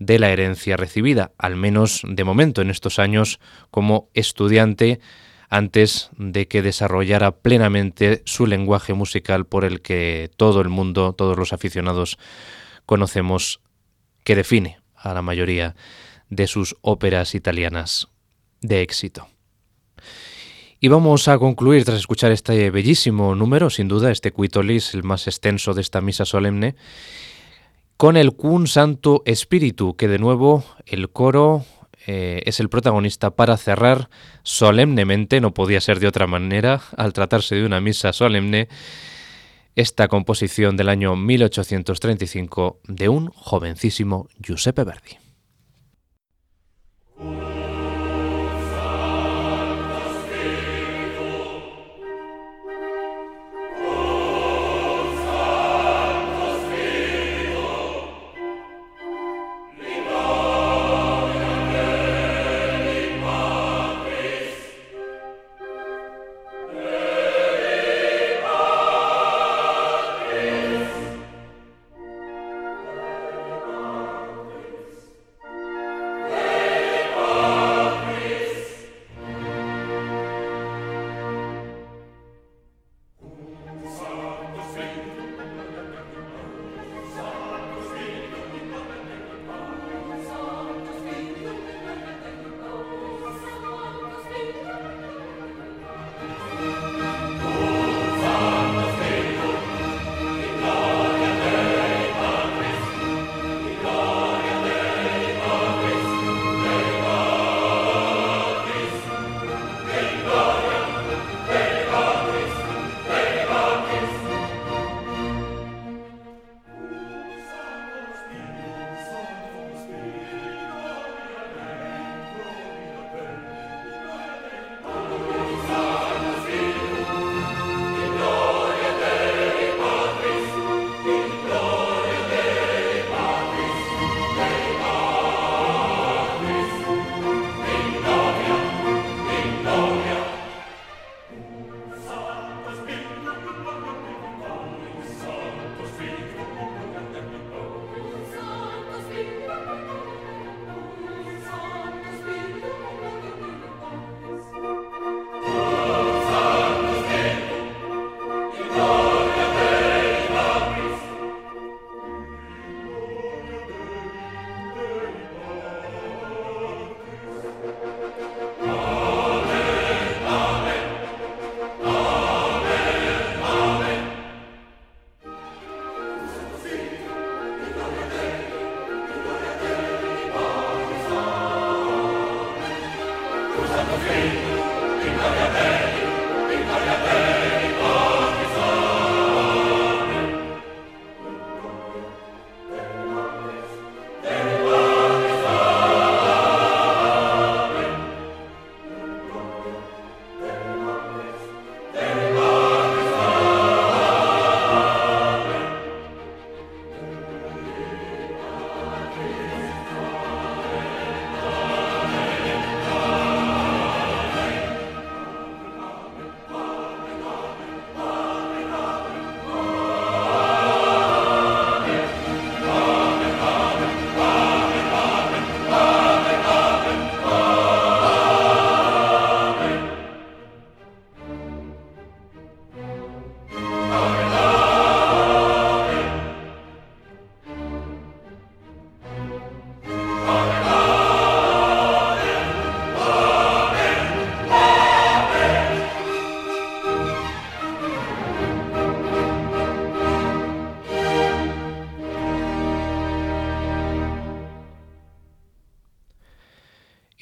de 0.00 0.18
la 0.18 0.30
herencia 0.30 0.76
recibida, 0.76 1.30
al 1.38 1.54
menos 1.54 2.02
de 2.08 2.24
momento 2.24 2.60
en 2.60 2.68
estos 2.68 2.98
años 2.98 3.38
como 3.70 4.08
estudiante, 4.14 4.98
antes 5.48 6.10
de 6.18 6.48
que 6.48 6.62
desarrollara 6.62 7.36
plenamente 7.36 8.22
su 8.24 8.48
lenguaje 8.48 8.94
musical 8.94 9.46
por 9.46 9.64
el 9.64 9.80
que 9.80 10.28
todo 10.36 10.60
el 10.60 10.70
mundo, 10.70 11.12
todos 11.12 11.38
los 11.38 11.52
aficionados 11.52 12.18
conocemos 12.84 13.60
que 14.24 14.34
define 14.34 14.81
a 15.02 15.14
la 15.14 15.22
mayoría 15.22 15.74
de 16.30 16.46
sus 16.46 16.76
óperas 16.80 17.34
italianas 17.34 18.08
de 18.60 18.82
éxito. 18.82 19.28
Y 20.80 20.88
vamos 20.88 21.28
a 21.28 21.38
concluir 21.38 21.84
tras 21.84 21.98
escuchar 21.98 22.32
este 22.32 22.70
bellísimo 22.70 23.34
número, 23.34 23.70
sin 23.70 23.86
duda, 23.86 24.10
este 24.10 24.32
Quitolis, 24.32 24.94
el 24.94 25.04
más 25.04 25.26
extenso 25.28 25.74
de 25.74 25.80
esta 25.80 26.00
misa 26.00 26.24
solemne, 26.24 26.74
con 27.96 28.16
el 28.16 28.32
Cun 28.32 28.66
Santo 28.66 29.22
Espíritu, 29.24 29.94
que 29.94 30.08
de 30.08 30.18
nuevo 30.18 30.64
el 30.86 31.10
coro 31.10 31.64
eh, 32.06 32.42
es 32.46 32.58
el 32.58 32.68
protagonista 32.68 33.30
para 33.30 33.56
cerrar 33.56 34.10
solemnemente, 34.42 35.40
no 35.40 35.54
podía 35.54 35.80
ser 35.80 36.00
de 36.00 36.08
otra 36.08 36.26
manera, 36.26 36.80
al 36.96 37.12
tratarse 37.12 37.54
de 37.54 37.64
una 37.64 37.80
misa 37.80 38.12
solemne, 38.12 38.68
esta 39.74 40.08
composición 40.08 40.76
del 40.76 40.88
año 40.88 41.16
1835 41.16 42.80
de 42.88 43.08
un 43.08 43.28
jovencísimo 43.28 44.28
Giuseppe 44.38 44.84
Verdi. 44.84 45.18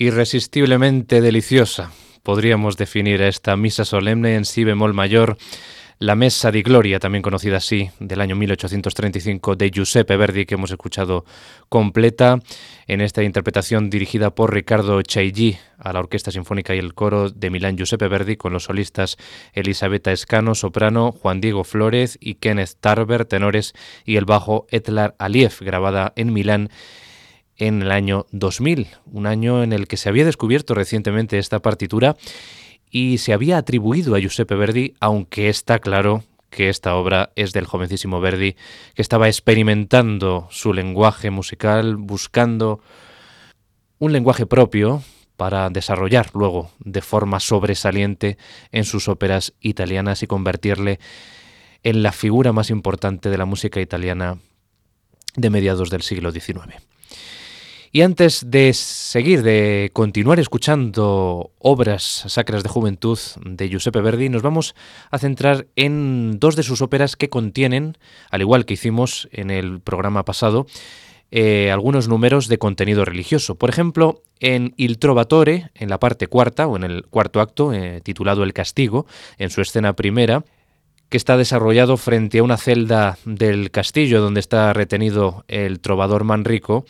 Irresistiblemente 0.01 1.20
deliciosa. 1.20 1.92
Podríamos 2.22 2.78
definir 2.78 3.20
a 3.20 3.28
esta 3.28 3.55
misa 3.57 3.84
solemne 3.84 4.34
en 4.34 4.46
si 4.46 4.64
bemol 4.64 4.94
mayor, 4.94 5.36
la 5.98 6.14
Mesa 6.14 6.51
di 6.51 6.62
Gloria, 6.62 6.98
también 6.98 7.20
conocida 7.20 7.59
así, 7.59 7.90
del 7.98 8.22
año 8.22 8.34
1835 8.34 9.57
de 9.57 9.70
Giuseppe 9.70 10.16
Verdi, 10.16 10.46
que 10.46 10.55
hemos 10.55 10.70
escuchado 10.70 11.26
completa 11.68 12.38
en 12.86 13.03
esta 13.03 13.22
interpretación 13.22 13.90
dirigida 13.90 14.34
por 14.34 14.55
Ricardo 14.55 15.03
Chailly 15.03 15.59
a 15.76 15.92
la 15.92 16.01
Orquesta 16.01 16.30
Sinfónica 16.30 16.74
y 16.74 16.78
el 16.78 16.94
Coro 16.94 17.28
de 17.28 17.51
Milán 17.51 17.76
Giuseppe 17.76 18.09
Verdi 18.09 18.36
con 18.36 18.55
los 18.55 18.64
solistas 18.64 19.18
Elisabetta 19.53 20.12
Escano, 20.12 20.55
soprano, 20.55 21.12
Juan 21.12 21.42
Diego 21.42 21.62
Flores 21.62 22.16
y 22.22 22.36
Kenneth 22.36 22.76
Tarver, 22.80 23.26
tenores, 23.26 23.74
y 24.07 24.16
el 24.16 24.24
bajo 24.24 24.66
Etlar 24.70 25.14
Aliev, 25.18 25.59
grabada 25.61 26.14
en 26.16 26.32
Milán 26.32 26.70
en 27.61 27.83
el 27.83 27.93
año 27.93 28.27
2000, 28.33 28.89
un 29.13 29.27
año 29.27 29.63
en 29.63 29.73
el 29.73 29.87
que 29.87 29.99
se 29.99 30.09
había 30.09 30.25
descubierto 30.25 30.75
recientemente 30.75 31.39
esta 31.39 31.61
partitura 31.61 32.17
y 32.91 33.19
se 33.19 33.33
había 33.33 33.59
atribuido 33.59 34.15
a 34.15 34.19
Giuseppe 34.19 34.57
Verdi, 34.57 34.95
aunque 34.99 35.49
está 35.49 35.79
claro 35.79 36.25
que 36.49 36.69
esta 36.69 36.97
obra 36.97 37.31
es 37.37 37.53
del 37.53 37.67
jovencísimo 37.67 38.21
Verdi, 38.21 38.57
que 38.95 39.03
estaba 39.03 39.29
experimentando 39.29 40.49
su 40.51 40.73
lenguaje 40.73 41.31
musical, 41.31 41.97
buscando 41.97 42.81
un 43.99 44.13
lenguaje 44.13 44.47
propio 44.47 45.03
para 45.37 45.69
desarrollar 45.71 46.31
luego 46.35 46.71
de 46.81 47.03
forma 47.03 47.41
sobresaliente 47.41 48.39
en 48.73 48.85
sus 48.85 49.07
óperas 49.07 49.53
italianas 49.61 50.23
y 50.23 50.27
convertirle 50.27 50.99
en 51.83 52.03
la 52.03 52.13
figura 52.13 52.53
más 52.53 52.71
importante 52.71 53.29
de 53.29 53.39
la 53.39 53.45
música 53.45 53.81
italiana 53.81 54.39
de 55.37 55.51
mediados 55.51 55.91
del 55.91 56.03
siglo 56.03 56.33
XIX. 56.33 56.91
Y 57.93 58.03
antes 58.03 58.49
de 58.49 58.72
seguir, 58.72 59.43
de 59.43 59.91
continuar 59.93 60.38
escuchando 60.38 61.51
obras 61.59 62.24
sacras 62.28 62.62
de 62.62 62.68
juventud 62.68 63.18
de 63.45 63.68
Giuseppe 63.68 64.01
Verdi, 64.01 64.28
nos 64.28 64.43
vamos 64.43 64.76
a 65.11 65.18
centrar 65.18 65.66
en 65.74 66.38
dos 66.38 66.55
de 66.55 66.62
sus 66.62 66.82
óperas 66.82 67.16
que 67.16 67.28
contienen, 67.28 67.99
al 68.30 68.43
igual 68.43 68.64
que 68.64 68.74
hicimos 68.74 69.28
en 69.32 69.51
el 69.51 69.80
programa 69.80 70.24
pasado, 70.24 70.66
eh, 71.32 71.72
algunos 71.72 72.07
números 72.07 72.47
de 72.47 72.59
contenido 72.59 73.05
religioso. 73.05 73.57
Por 73.57 73.70
ejemplo, 73.70 74.22
en 74.38 74.72
Il 74.76 75.01
Trovatore, 75.01 75.72
en 75.74 75.91
la 75.91 75.99
parte 75.99 76.28
cuarta 76.28 76.68
o 76.68 76.76
en 76.76 76.84
el 76.84 77.07
cuarto 77.07 77.41
acto, 77.41 77.72
eh, 77.72 78.01
titulado 78.05 78.45
El 78.45 78.53
Castigo, 78.53 79.07
en 79.36 79.51
su 79.51 79.62
escena 79.62 79.95
primera, 79.95 80.45
que 81.09 81.16
está 81.16 81.36
desarrollado 81.36 81.97
frente 81.97 82.38
a 82.38 82.45
una 82.45 82.57
celda 82.57 83.18
del 83.24 83.72
castillo 83.72 84.20
donde 84.20 84.38
está 84.38 84.72
retenido 84.72 85.45
el 85.49 85.80
trovador 85.80 86.22
Manrico, 86.22 86.84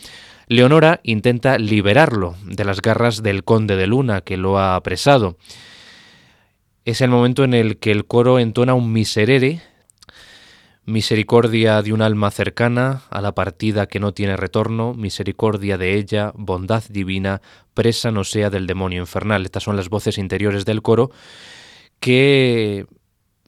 Leonora 0.51 0.99
intenta 1.05 1.59
liberarlo 1.59 2.35
de 2.45 2.65
las 2.65 2.83
garras 2.83 3.23
del 3.23 3.45
conde 3.45 3.77
de 3.77 3.87
Luna, 3.87 4.23
que 4.23 4.37
lo 4.37 4.59
ha 4.59 4.75
apresado. 4.75 5.37
Es 6.85 7.01
el 7.03 7.11
momento 7.11 7.45
en 7.45 7.55
el 7.55 7.79
que 7.79 7.93
el 7.93 8.05
coro 8.05 8.41
entona 8.41 8.75
un 8.75 8.93
miserere, 8.93 9.63
misericordia 10.87 11.81
de 11.83 11.93
un 11.93 12.03
alma 12.03 12.33
cercana 12.33 13.03
a 13.11 13.21
la 13.21 13.33
partida 13.33 13.87
que 13.87 14.01
no 14.01 14.13
tiene 14.13 14.37
retorno, 14.37 14.93
misericordia 14.93 15.79
de 15.79 15.95
ella, 15.95 16.33
bondad 16.35 16.83
divina, 16.91 17.43
presa 17.73 18.11
no 18.11 18.25
sea 18.25 18.51
del 18.51 18.67
demonio 18.67 19.03
infernal. 19.03 19.45
Estas 19.45 19.63
son 19.63 19.77
las 19.77 19.89
voces 19.89 20.19
interiores 20.19 20.65
del 20.65 20.83
coro 20.83 21.13
que 22.01 22.87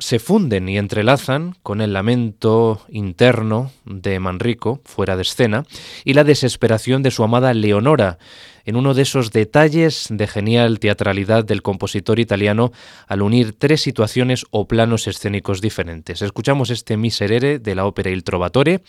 se 0.03 0.18
funden 0.18 0.68
y 0.68 0.78
entrelazan 0.78 1.55
con 1.62 1.80
el 1.80 1.92
lamento 1.92 2.82
interno 2.88 3.70
de 3.84 4.18
Manrico, 4.18 4.80
fuera 4.84 5.16
de 5.16 5.22
escena, 5.22 5.64
y 6.05 6.14
la 6.14 6.24
desesperación 6.24 7.03
de 7.03 7.12
su 7.12 7.22
amada 7.22 7.55
Leonora, 7.55 8.18
en 8.64 8.76
uno 8.76 8.94
de 8.94 9.03
esos 9.03 9.30
detalles 9.30 10.09
de 10.11 10.26
genial 10.26 10.80
teatralidad 10.80 11.44
del 11.44 11.62
compositor 11.62 12.18
italiano 12.18 12.72
al 13.07 13.22
unir 13.22 13.55
tres 13.57 13.80
situaciones 13.80 14.44
o 14.50 14.66
planos 14.66 15.07
escénicos 15.07 15.61
diferentes. 15.61 16.20
Escuchamos 16.20 16.70
este 16.70 16.96
Miserere 16.96 17.61
de 17.61 17.74
la 17.74 17.86
ópera 17.86 18.11
Il 18.11 18.24
Trovatore, 18.24 18.82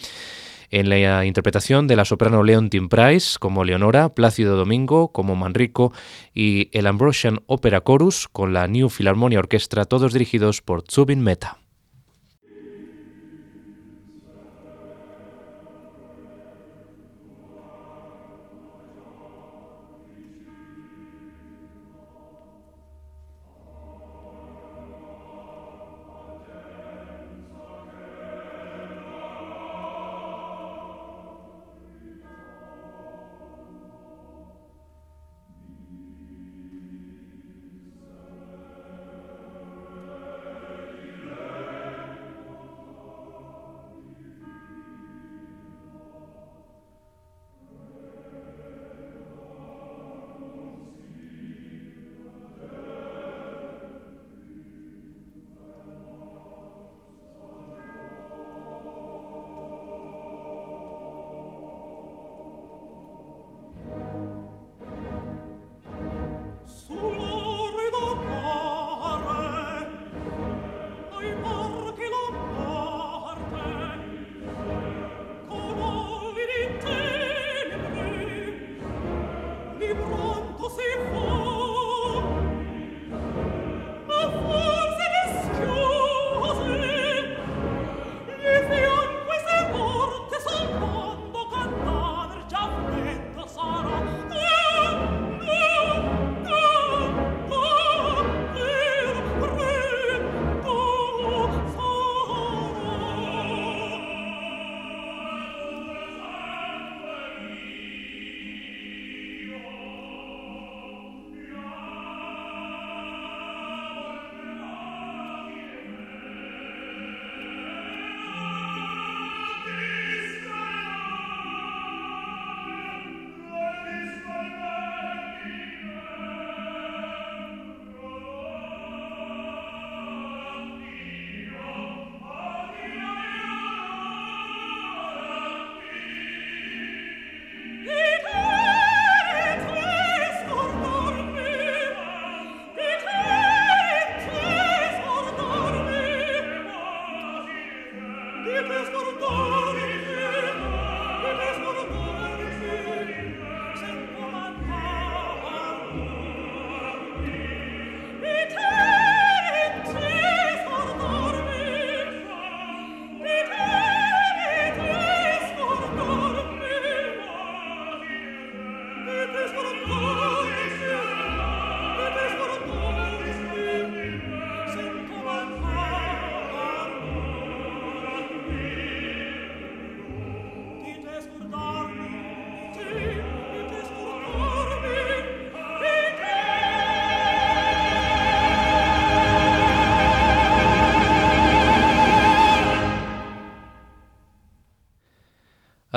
en 0.73 0.89
la 0.89 1.23
interpretación 1.23 1.85
de 1.85 1.95
la 1.95 2.03
soprano 2.03 2.41
Leontine 2.41 2.89
Price 2.89 3.37
como 3.39 3.63
Leonora, 3.63 4.09
Plácido 4.15 4.57
Domingo 4.57 5.11
como 5.11 5.35
Manrico 5.35 5.93
y 6.33 6.69
el 6.75 6.87
Ambrosian 6.87 7.41
Opera 7.45 7.83
Chorus 7.85 8.27
con 8.27 8.53
la 8.53 8.67
New 8.67 8.89
Philharmonia 8.89 9.37
Orchestra, 9.37 9.85
todos 9.85 10.13
dirigidos 10.13 10.63
por 10.63 10.83
Zubin 10.89 11.21
Mehta. 11.21 11.62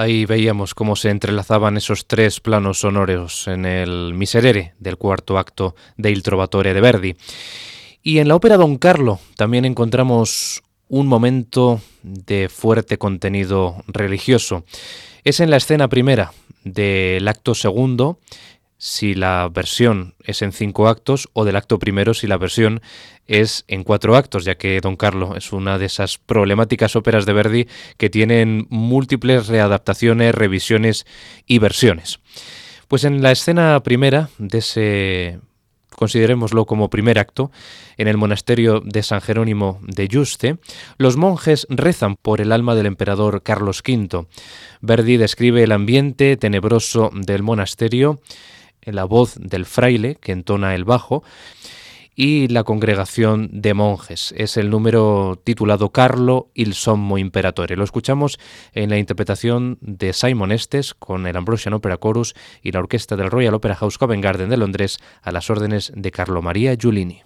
Ahí 0.06 0.24
veíamos 0.24 0.72
cómo 0.72 0.94
se 0.94 1.10
entrelazaban 1.10 1.76
esos 1.76 2.06
tres 2.06 2.38
planos 2.38 2.78
sonoros 2.78 3.48
en 3.48 3.64
el 3.64 4.14
Miserere 4.14 4.74
del 4.78 4.98
cuarto 4.98 5.36
acto 5.36 5.74
de 5.96 6.12
Il 6.12 6.22
Trovatore 6.22 6.74
de 6.74 6.80
Verdi. 6.80 7.16
Y 8.04 8.18
en 8.18 8.28
la 8.28 8.36
ópera 8.36 8.56
Don 8.56 8.78
Carlo 8.78 9.18
también 9.34 9.64
encontramos 9.64 10.62
un 10.86 11.08
momento 11.08 11.80
de 12.04 12.48
fuerte 12.48 12.98
contenido 12.98 13.82
religioso. 13.88 14.64
Es 15.24 15.40
en 15.40 15.50
la 15.50 15.56
escena 15.56 15.88
primera 15.88 16.32
del 16.62 17.26
acto 17.26 17.56
segundo, 17.56 18.20
si 18.78 19.14
la 19.14 19.48
versión 19.52 20.14
es 20.22 20.42
en 20.42 20.52
cinco 20.52 20.88
actos, 20.88 21.28
o 21.32 21.44
del 21.44 21.56
acto 21.56 21.78
primero 21.78 22.14
si 22.14 22.26
la 22.26 22.36
versión 22.36 22.82
es 23.26 23.64
en 23.68 23.84
cuatro 23.84 24.16
actos, 24.16 24.44
ya 24.44 24.56
que 24.56 24.80
Don 24.80 24.96
Carlo 24.96 25.36
es 25.36 25.52
una 25.52 25.78
de 25.78 25.86
esas 25.86 26.18
problemáticas 26.18 26.96
óperas 26.96 27.26
de 27.26 27.32
Verdi 27.32 27.68
que 27.96 28.10
tienen 28.10 28.66
múltiples 28.68 29.48
readaptaciones, 29.48 30.34
revisiones 30.34 31.06
y 31.46 31.58
versiones. 31.58 32.20
Pues 32.88 33.04
en 33.04 33.22
la 33.22 33.32
escena 33.32 33.82
primera 33.82 34.28
de 34.38 34.58
ese 34.58 35.40
considerémoslo 35.96 36.66
como 36.66 36.90
primer 36.90 37.18
acto, 37.18 37.50
en 37.96 38.06
el 38.06 38.18
monasterio 38.18 38.80
de 38.84 39.02
San 39.02 39.20
Jerónimo 39.20 39.80
de 39.82 40.06
Yuste, 40.06 40.58
los 40.98 41.16
monjes 41.16 41.66
rezan 41.70 42.16
por 42.16 42.40
el 42.40 42.52
alma 42.52 42.74
del 42.74 42.86
emperador 42.86 43.42
Carlos 43.42 43.82
V. 43.86 44.26
Verdi 44.82 45.16
describe 45.16 45.64
el 45.64 45.72
ambiente 45.72 46.36
tenebroso 46.36 47.10
del 47.14 47.42
monasterio 47.42 48.20
la 48.86 49.04
voz 49.04 49.36
del 49.38 49.66
fraile 49.66 50.16
que 50.16 50.32
entona 50.32 50.74
el 50.74 50.84
bajo 50.84 51.22
y 52.16 52.48
la 52.48 52.64
congregación 52.64 53.50
de 53.52 53.74
monjes. 53.74 54.34
Es 54.36 54.56
el 54.56 54.70
número 54.70 55.40
titulado 55.44 55.90
Carlo 55.90 56.50
il 56.54 56.72
Sommo 56.72 57.18
Imperatore. 57.18 57.76
Lo 57.76 57.84
escuchamos 57.84 58.38
en 58.72 58.88
la 58.88 58.98
interpretación 58.98 59.78
de 59.82 60.14
Simon 60.14 60.50
Estes 60.50 60.94
con 60.94 61.26
el 61.26 61.36
Ambrosian 61.36 61.74
Opera 61.74 61.98
Chorus 61.98 62.34
y 62.62 62.72
la 62.72 62.80
orquesta 62.80 63.16
del 63.16 63.30
Royal 63.30 63.54
Opera 63.54 63.76
House 63.76 63.98
Covent 63.98 64.24
Garden 64.24 64.48
de 64.48 64.56
Londres 64.56 64.98
a 65.20 65.30
las 65.30 65.50
órdenes 65.50 65.92
de 65.94 66.10
Carlo 66.10 66.40
Maria 66.40 66.74
Giulini. 66.74 67.25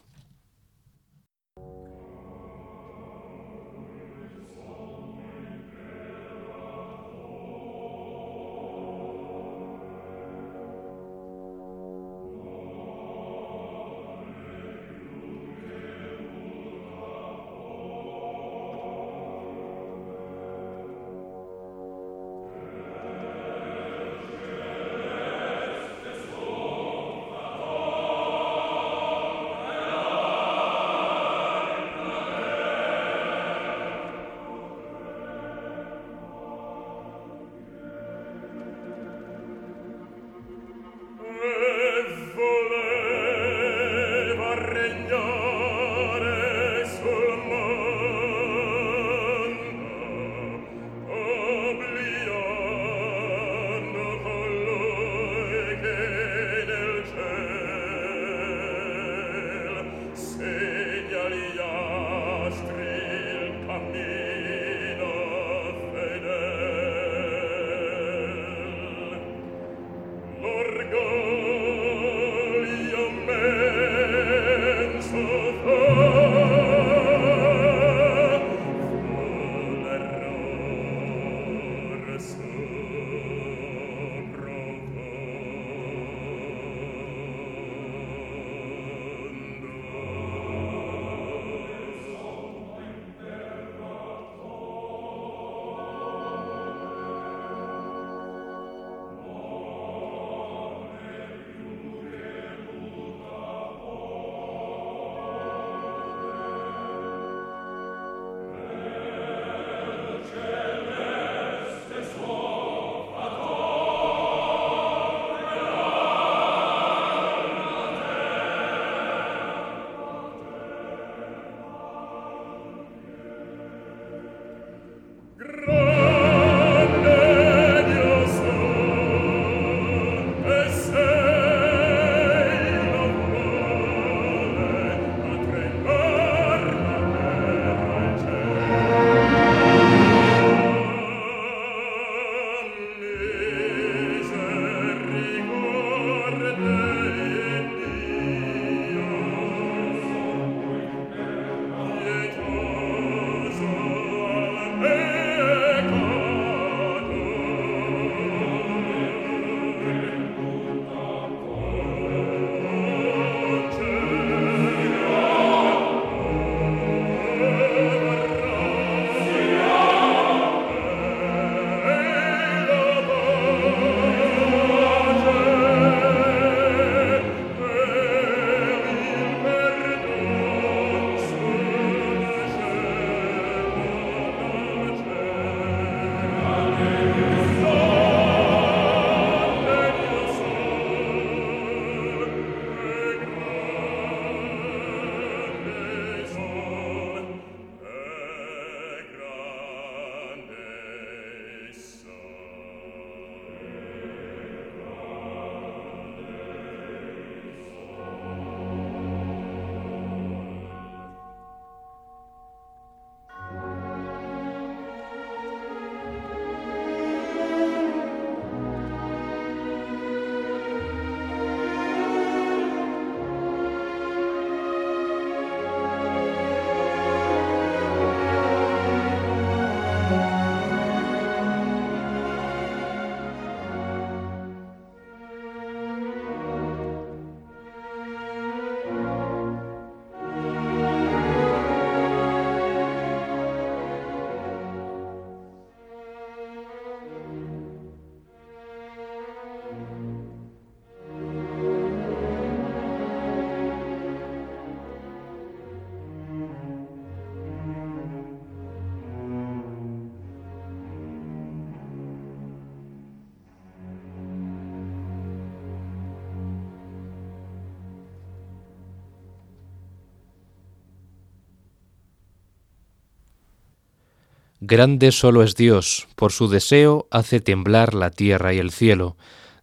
Grande 274.71 275.11
solo 275.11 275.43
es 275.43 275.57
Dios, 275.57 276.07
por 276.15 276.31
su 276.31 276.47
deseo 276.47 277.09
hace 277.11 277.41
temblar 277.41 277.93
la 277.93 278.11
tierra 278.11 278.55
y 278.55 278.59
el 278.59 278.71
cielo. 278.71 279.17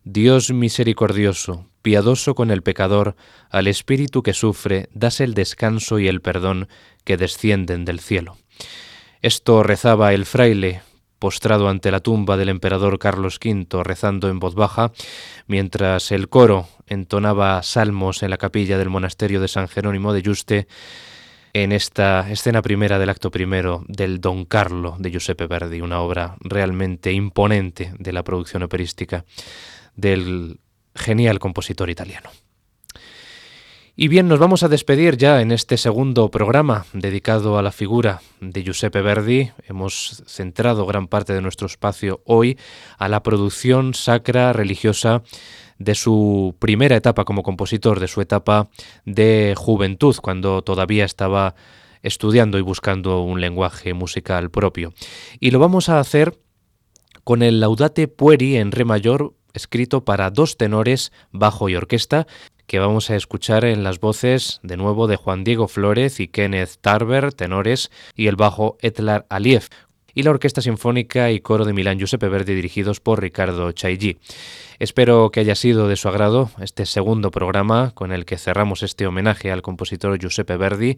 Dios 0.04 0.52
misericordioso, 0.52 1.70
piadoso 1.82 2.36
con 2.36 2.52
el 2.52 2.62
pecador, 2.62 3.16
al 3.50 3.68
espíritu 3.68 4.22
que 4.22 4.34
sufre, 4.34 4.90
das 4.92 5.22
el 5.22 5.34
descanso 5.34 5.98
y 6.00 6.10
el 6.10 6.20
perdón 6.20 6.68
que 7.06 7.16
descienden 7.16 7.86
del 7.86 8.02
cielo. 8.02 8.36
Esto 9.22 9.64
rezaba 9.64 10.14
el 10.14 10.26
fraile, 10.26 10.82
postrado 11.20 11.70
ante 11.70 11.90
la 11.90 12.02
tumba 12.02 12.36
del 12.36 12.50
emperador 12.50 13.00
Carlos 13.00 13.40
V, 13.42 13.84
rezando 13.86 14.28
en 14.28 14.40
voz 14.40 14.56
baja, 14.56 14.92
mientras 15.48 16.12
el 16.12 16.28
coro 16.28 16.68
entonaba 16.86 17.64
salmos 17.64 18.24
en 18.24 18.30
la 18.30 18.38
capilla 18.38 18.78
del 18.78 18.90
monasterio 18.90 19.40
de 19.40 19.48
San 19.48 19.70
Jerónimo 19.70 20.12
de 20.12 20.22
Yuste, 20.22 20.68
en 21.64 21.72
esta 21.72 22.30
escena 22.30 22.62
primera 22.62 23.00
del 23.00 23.10
acto 23.10 23.32
primero 23.32 23.84
del 23.88 24.22
Don 24.22 24.46
Carlo 24.46 24.96
de 25.00 25.10
Giuseppe 25.10 25.48
Verdi, 25.48 25.82
una 25.82 26.02
obra 26.02 26.36
realmente 26.40 27.12
imponente 27.12 27.94
de 27.98 28.14
la 28.14 28.24
producción 28.24 28.62
operística 28.62 29.26
del 29.96 30.60
genial 30.94 31.40
compositor 31.40 31.90
italiano. 31.90 32.30
Y 33.96 34.10
bien, 34.10 34.28
nos 34.28 34.38
vamos 34.38 34.62
a 34.62 34.68
despedir 34.68 35.18
ya 35.18 35.42
en 35.42 35.52
este 35.52 35.78
segundo 35.78 36.30
programa 36.30 36.86
dedicado 36.94 37.58
a 37.58 37.64
la 37.64 37.72
figura 37.72 38.22
de 38.40 38.64
Giuseppe 38.64 39.02
Verdi. 39.02 39.50
Hemos 39.68 40.24
centrado 40.28 40.86
gran 40.86 41.08
parte 41.08 41.34
de 41.34 41.42
nuestro 41.42 41.66
espacio 41.66 42.22
hoy 42.26 42.60
a 43.00 43.08
la 43.08 43.24
producción 43.24 43.96
sacra 43.96 44.54
religiosa 44.54 45.24
de 45.80 45.96
su 45.96 46.56
primera 46.60 46.96
etapa 46.96 47.26
como 47.26 47.44
compositor, 47.44 48.00
de 48.00 48.08
su 48.08 48.22
etapa 48.22 48.70
de 49.06 49.54
juventud, 49.58 50.16
cuando 50.22 50.62
todavía 50.62 51.06
estaba 51.06 51.56
estudiando 52.02 52.58
y 52.58 52.62
buscando 52.62 53.22
un 53.22 53.42
lenguaje 53.42 53.94
musical 53.94 54.50
propio. 54.50 54.94
Y 55.40 55.52
lo 55.52 55.60
vamos 55.60 55.90
a 55.90 56.00
hacer 56.00 56.38
con 57.24 57.42
el 57.42 57.60
Laudate 57.60 58.08
Pueri 58.08 58.56
en 58.58 58.72
re 58.72 58.86
mayor, 58.86 59.34
escrito 59.54 60.06
para 60.06 60.30
dos 60.30 60.58
tenores, 60.58 61.12
bajo 61.32 61.68
y 61.68 61.76
orquesta, 61.76 62.28
que 62.68 62.80
vamos 62.80 63.10
a 63.10 63.16
escuchar 63.16 63.64
en 63.66 63.84
las 63.84 64.00
voces 64.00 64.60
de 64.62 64.78
nuevo 64.78 65.08
de 65.08 65.16
Juan 65.16 65.44
Diego 65.44 65.68
Flórez 65.68 66.20
y 66.20 66.28
Kenneth 66.28 66.76
Tarver, 66.82 67.34
tenores, 67.34 67.92
y 68.16 68.28
el 68.28 68.36
bajo 68.36 68.78
Etlar 68.82 69.26
Aliyev, 69.30 69.70
y 70.18 70.24
la 70.24 70.32
Orquesta 70.32 70.62
Sinfónica 70.62 71.30
y 71.30 71.42
Coro 71.42 71.64
de 71.64 71.74
Milán 71.74 72.00
Giuseppe 72.00 72.28
Verdi 72.28 72.56
dirigidos 72.56 73.00
por 73.00 73.22
Ricardo 73.22 73.72
Chaigi. 73.72 74.18
Espero 74.80 75.30
que 75.30 75.42
haya 75.42 75.54
sido 75.54 75.88
de 75.88 75.96
su 75.96 76.08
agrado 76.08 76.50
este 76.60 76.88
segundo 76.88 77.30
programa 77.30 77.92
con 77.94 78.12
el 78.12 78.26
que 78.26 78.40
cerramos 78.40 78.82
este 78.82 79.06
homenaje 79.06 79.52
al 79.52 79.62
compositor 79.62 80.18
Giuseppe 80.18 80.58
Verdi 80.58 80.98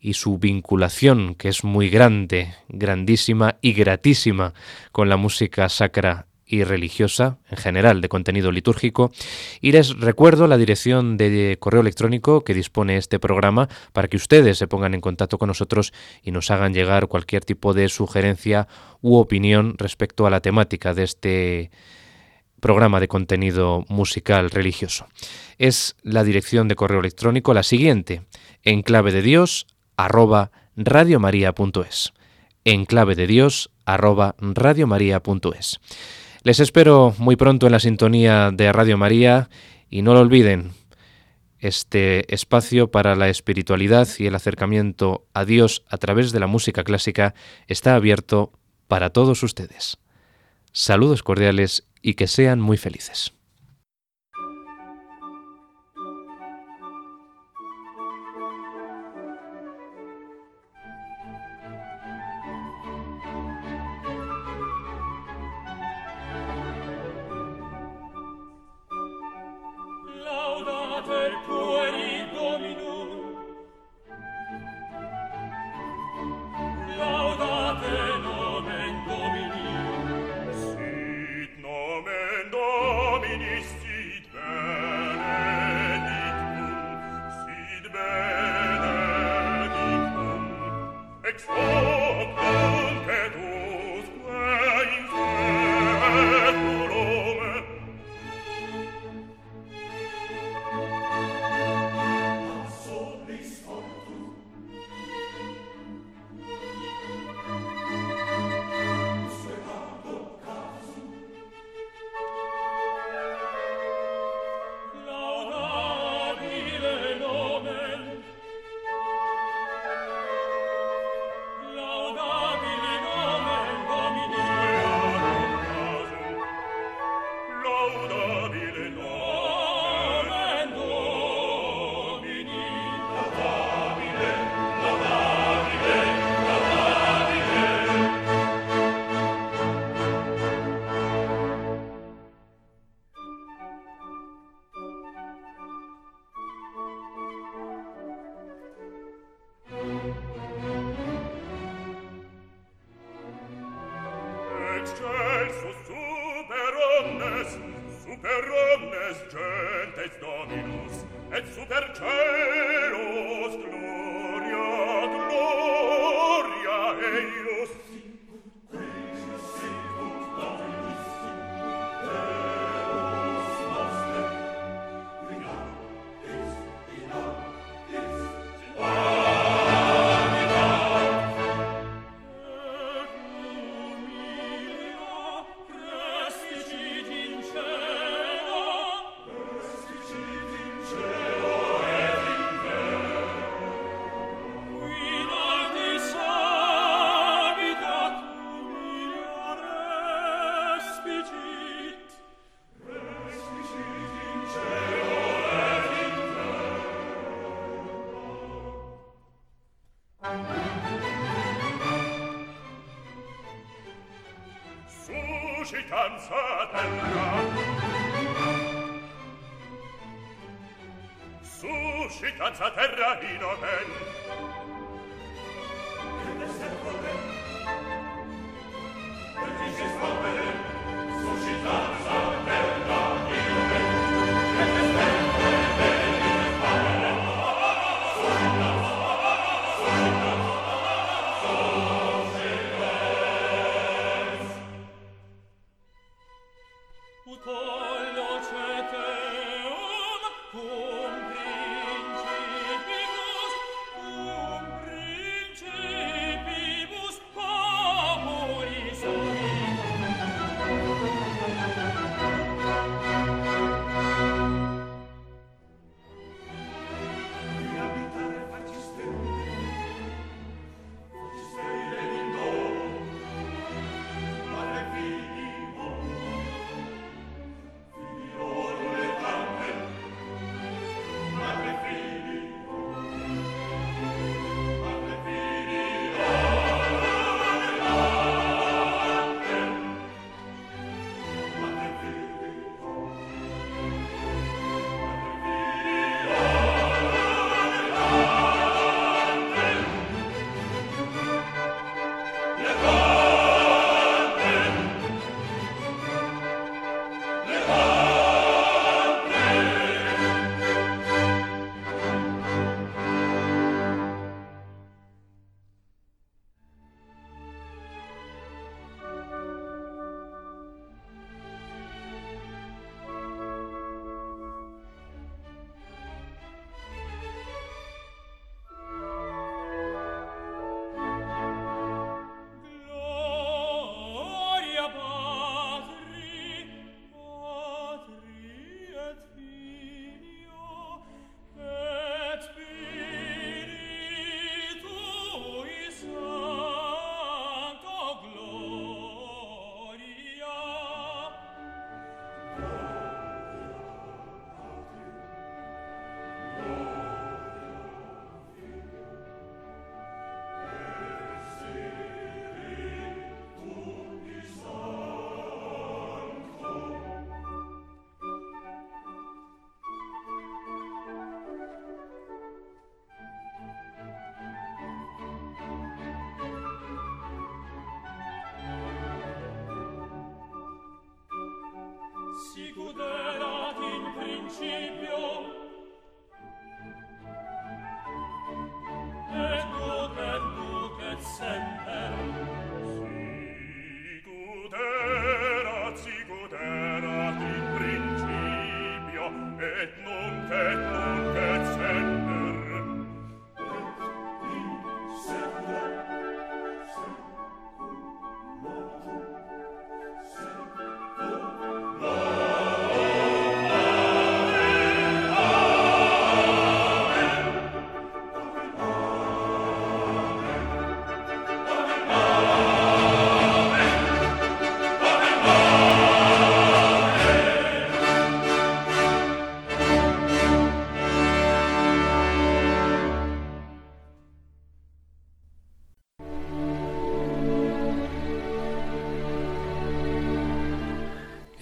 y 0.00 0.14
su 0.14 0.38
vinculación, 0.38 1.34
que 1.34 1.48
es 1.48 1.64
muy 1.64 1.90
grande, 1.90 2.54
grandísima 2.68 3.56
y 3.60 3.72
gratísima 3.72 4.54
con 4.92 5.08
la 5.08 5.16
música 5.16 5.68
sacra 5.68 6.27
y 6.48 6.64
religiosa, 6.64 7.38
en 7.50 7.58
general 7.58 8.00
de 8.00 8.08
contenido 8.08 8.50
litúrgico. 8.50 9.12
Y 9.60 9.72
les 9.72 9.98
recuerdo 9.98 10.46
la 10.48 10.56
dirección 10.56 11.16
de 11.18 11.56
correo 11.60 11.82
electrónico 11.82 12.42
que 12.42 12.54
dispone 12.54 12.96
este 12.96 13.18
programa 13.18 13.68
para 13.92 14.08
que 14.08 14.16
ustedes 14.16 14.56
se 14.56 14.66
pongan 14.66 14.94
en 14.94 15.02
contacto 15.02 15.38
con 15.38 15.48
nosotros 15.48 15.92
y 16.22 16.30
nos 16.30 16.50
hagan 16.50 16.72
llegar 16.72 17.08
cualquier 17.08 17.44
tipo 17.44 17.74
de 17.74 17.88
sugerencia 17.90 18.66
u 19.02 19.16
opinión 19.16 19.74
respecto 19.76 20.26
a 20.26 20.30
la 20.30 20.40
temática 20.40 20.94
de 20.94 21.02
este 21.04 21.70
programa 22.60 22.98
de 22.98 23.08
contenido 23.08 23.84
musical 23.88 24.50
religioso. 24.50 25.06
Es 25.58 25.96
la 26.02 26.24
dirección 26.24 26.66
de 26.66 26.76
correo 26.76 27.00
electrónico 27.00 27.54
la 27.54 27.62
siguiente, 27.62 28.22
en 28.64 28.82
clave 28.82 29.12
de 29.12 29.22
Dios 29.22 29.66
arroba 29.96 30.50
radiomaria.es. 30.76 32.12
En 32.64 32.84
clave 32.84 33.14
de 33.14 33.26
Dios 33.26 33.70
arroba 33.84 34.34
radiomaria.es. 34.38 35.80
Les 36.42 36.60
espero 36.60 37.14
muy 37.18 37.36
pronto 37.36 37.66
en 37.66 37.72
la 37.72 37.80
sintonía 37.80 38.50
de 38.52 38.72
Radio 38.72 38.96
María 38.96 39.48
y 39.90 40.02
no 40.02 40.14
lo 40.14 40.20
olviden, 40.20 40.72
este 41.58 42.32
espacio 42.32 42.90
para 42.90 43.16
la 43.16 43.28
espiritualidad 43.28 44.08
y 44.18 44.26
el 44.26 44.34
acercamiento 44.34 45.26
a 45.34 45.44
Dios 45.44 45.82
a 45.88 45.98
través 45.98 46.30
de 46.30 46.40
la 46.40 46.46
música 46.46 46.84
clásica 46.84 47.34
está 47.66 47.94
abierto 47.94 48.52
para 48.86 49.10
todos 49.10 49.42
ustedes. 49.42 49.98
Saludos 50.72 51.22
cordiales 51.22 51.84
y 52.00 52.14
que 52.14 52.28
sean 52.28 52.60
muy 52.60 52.76
felices. 52.76 53.32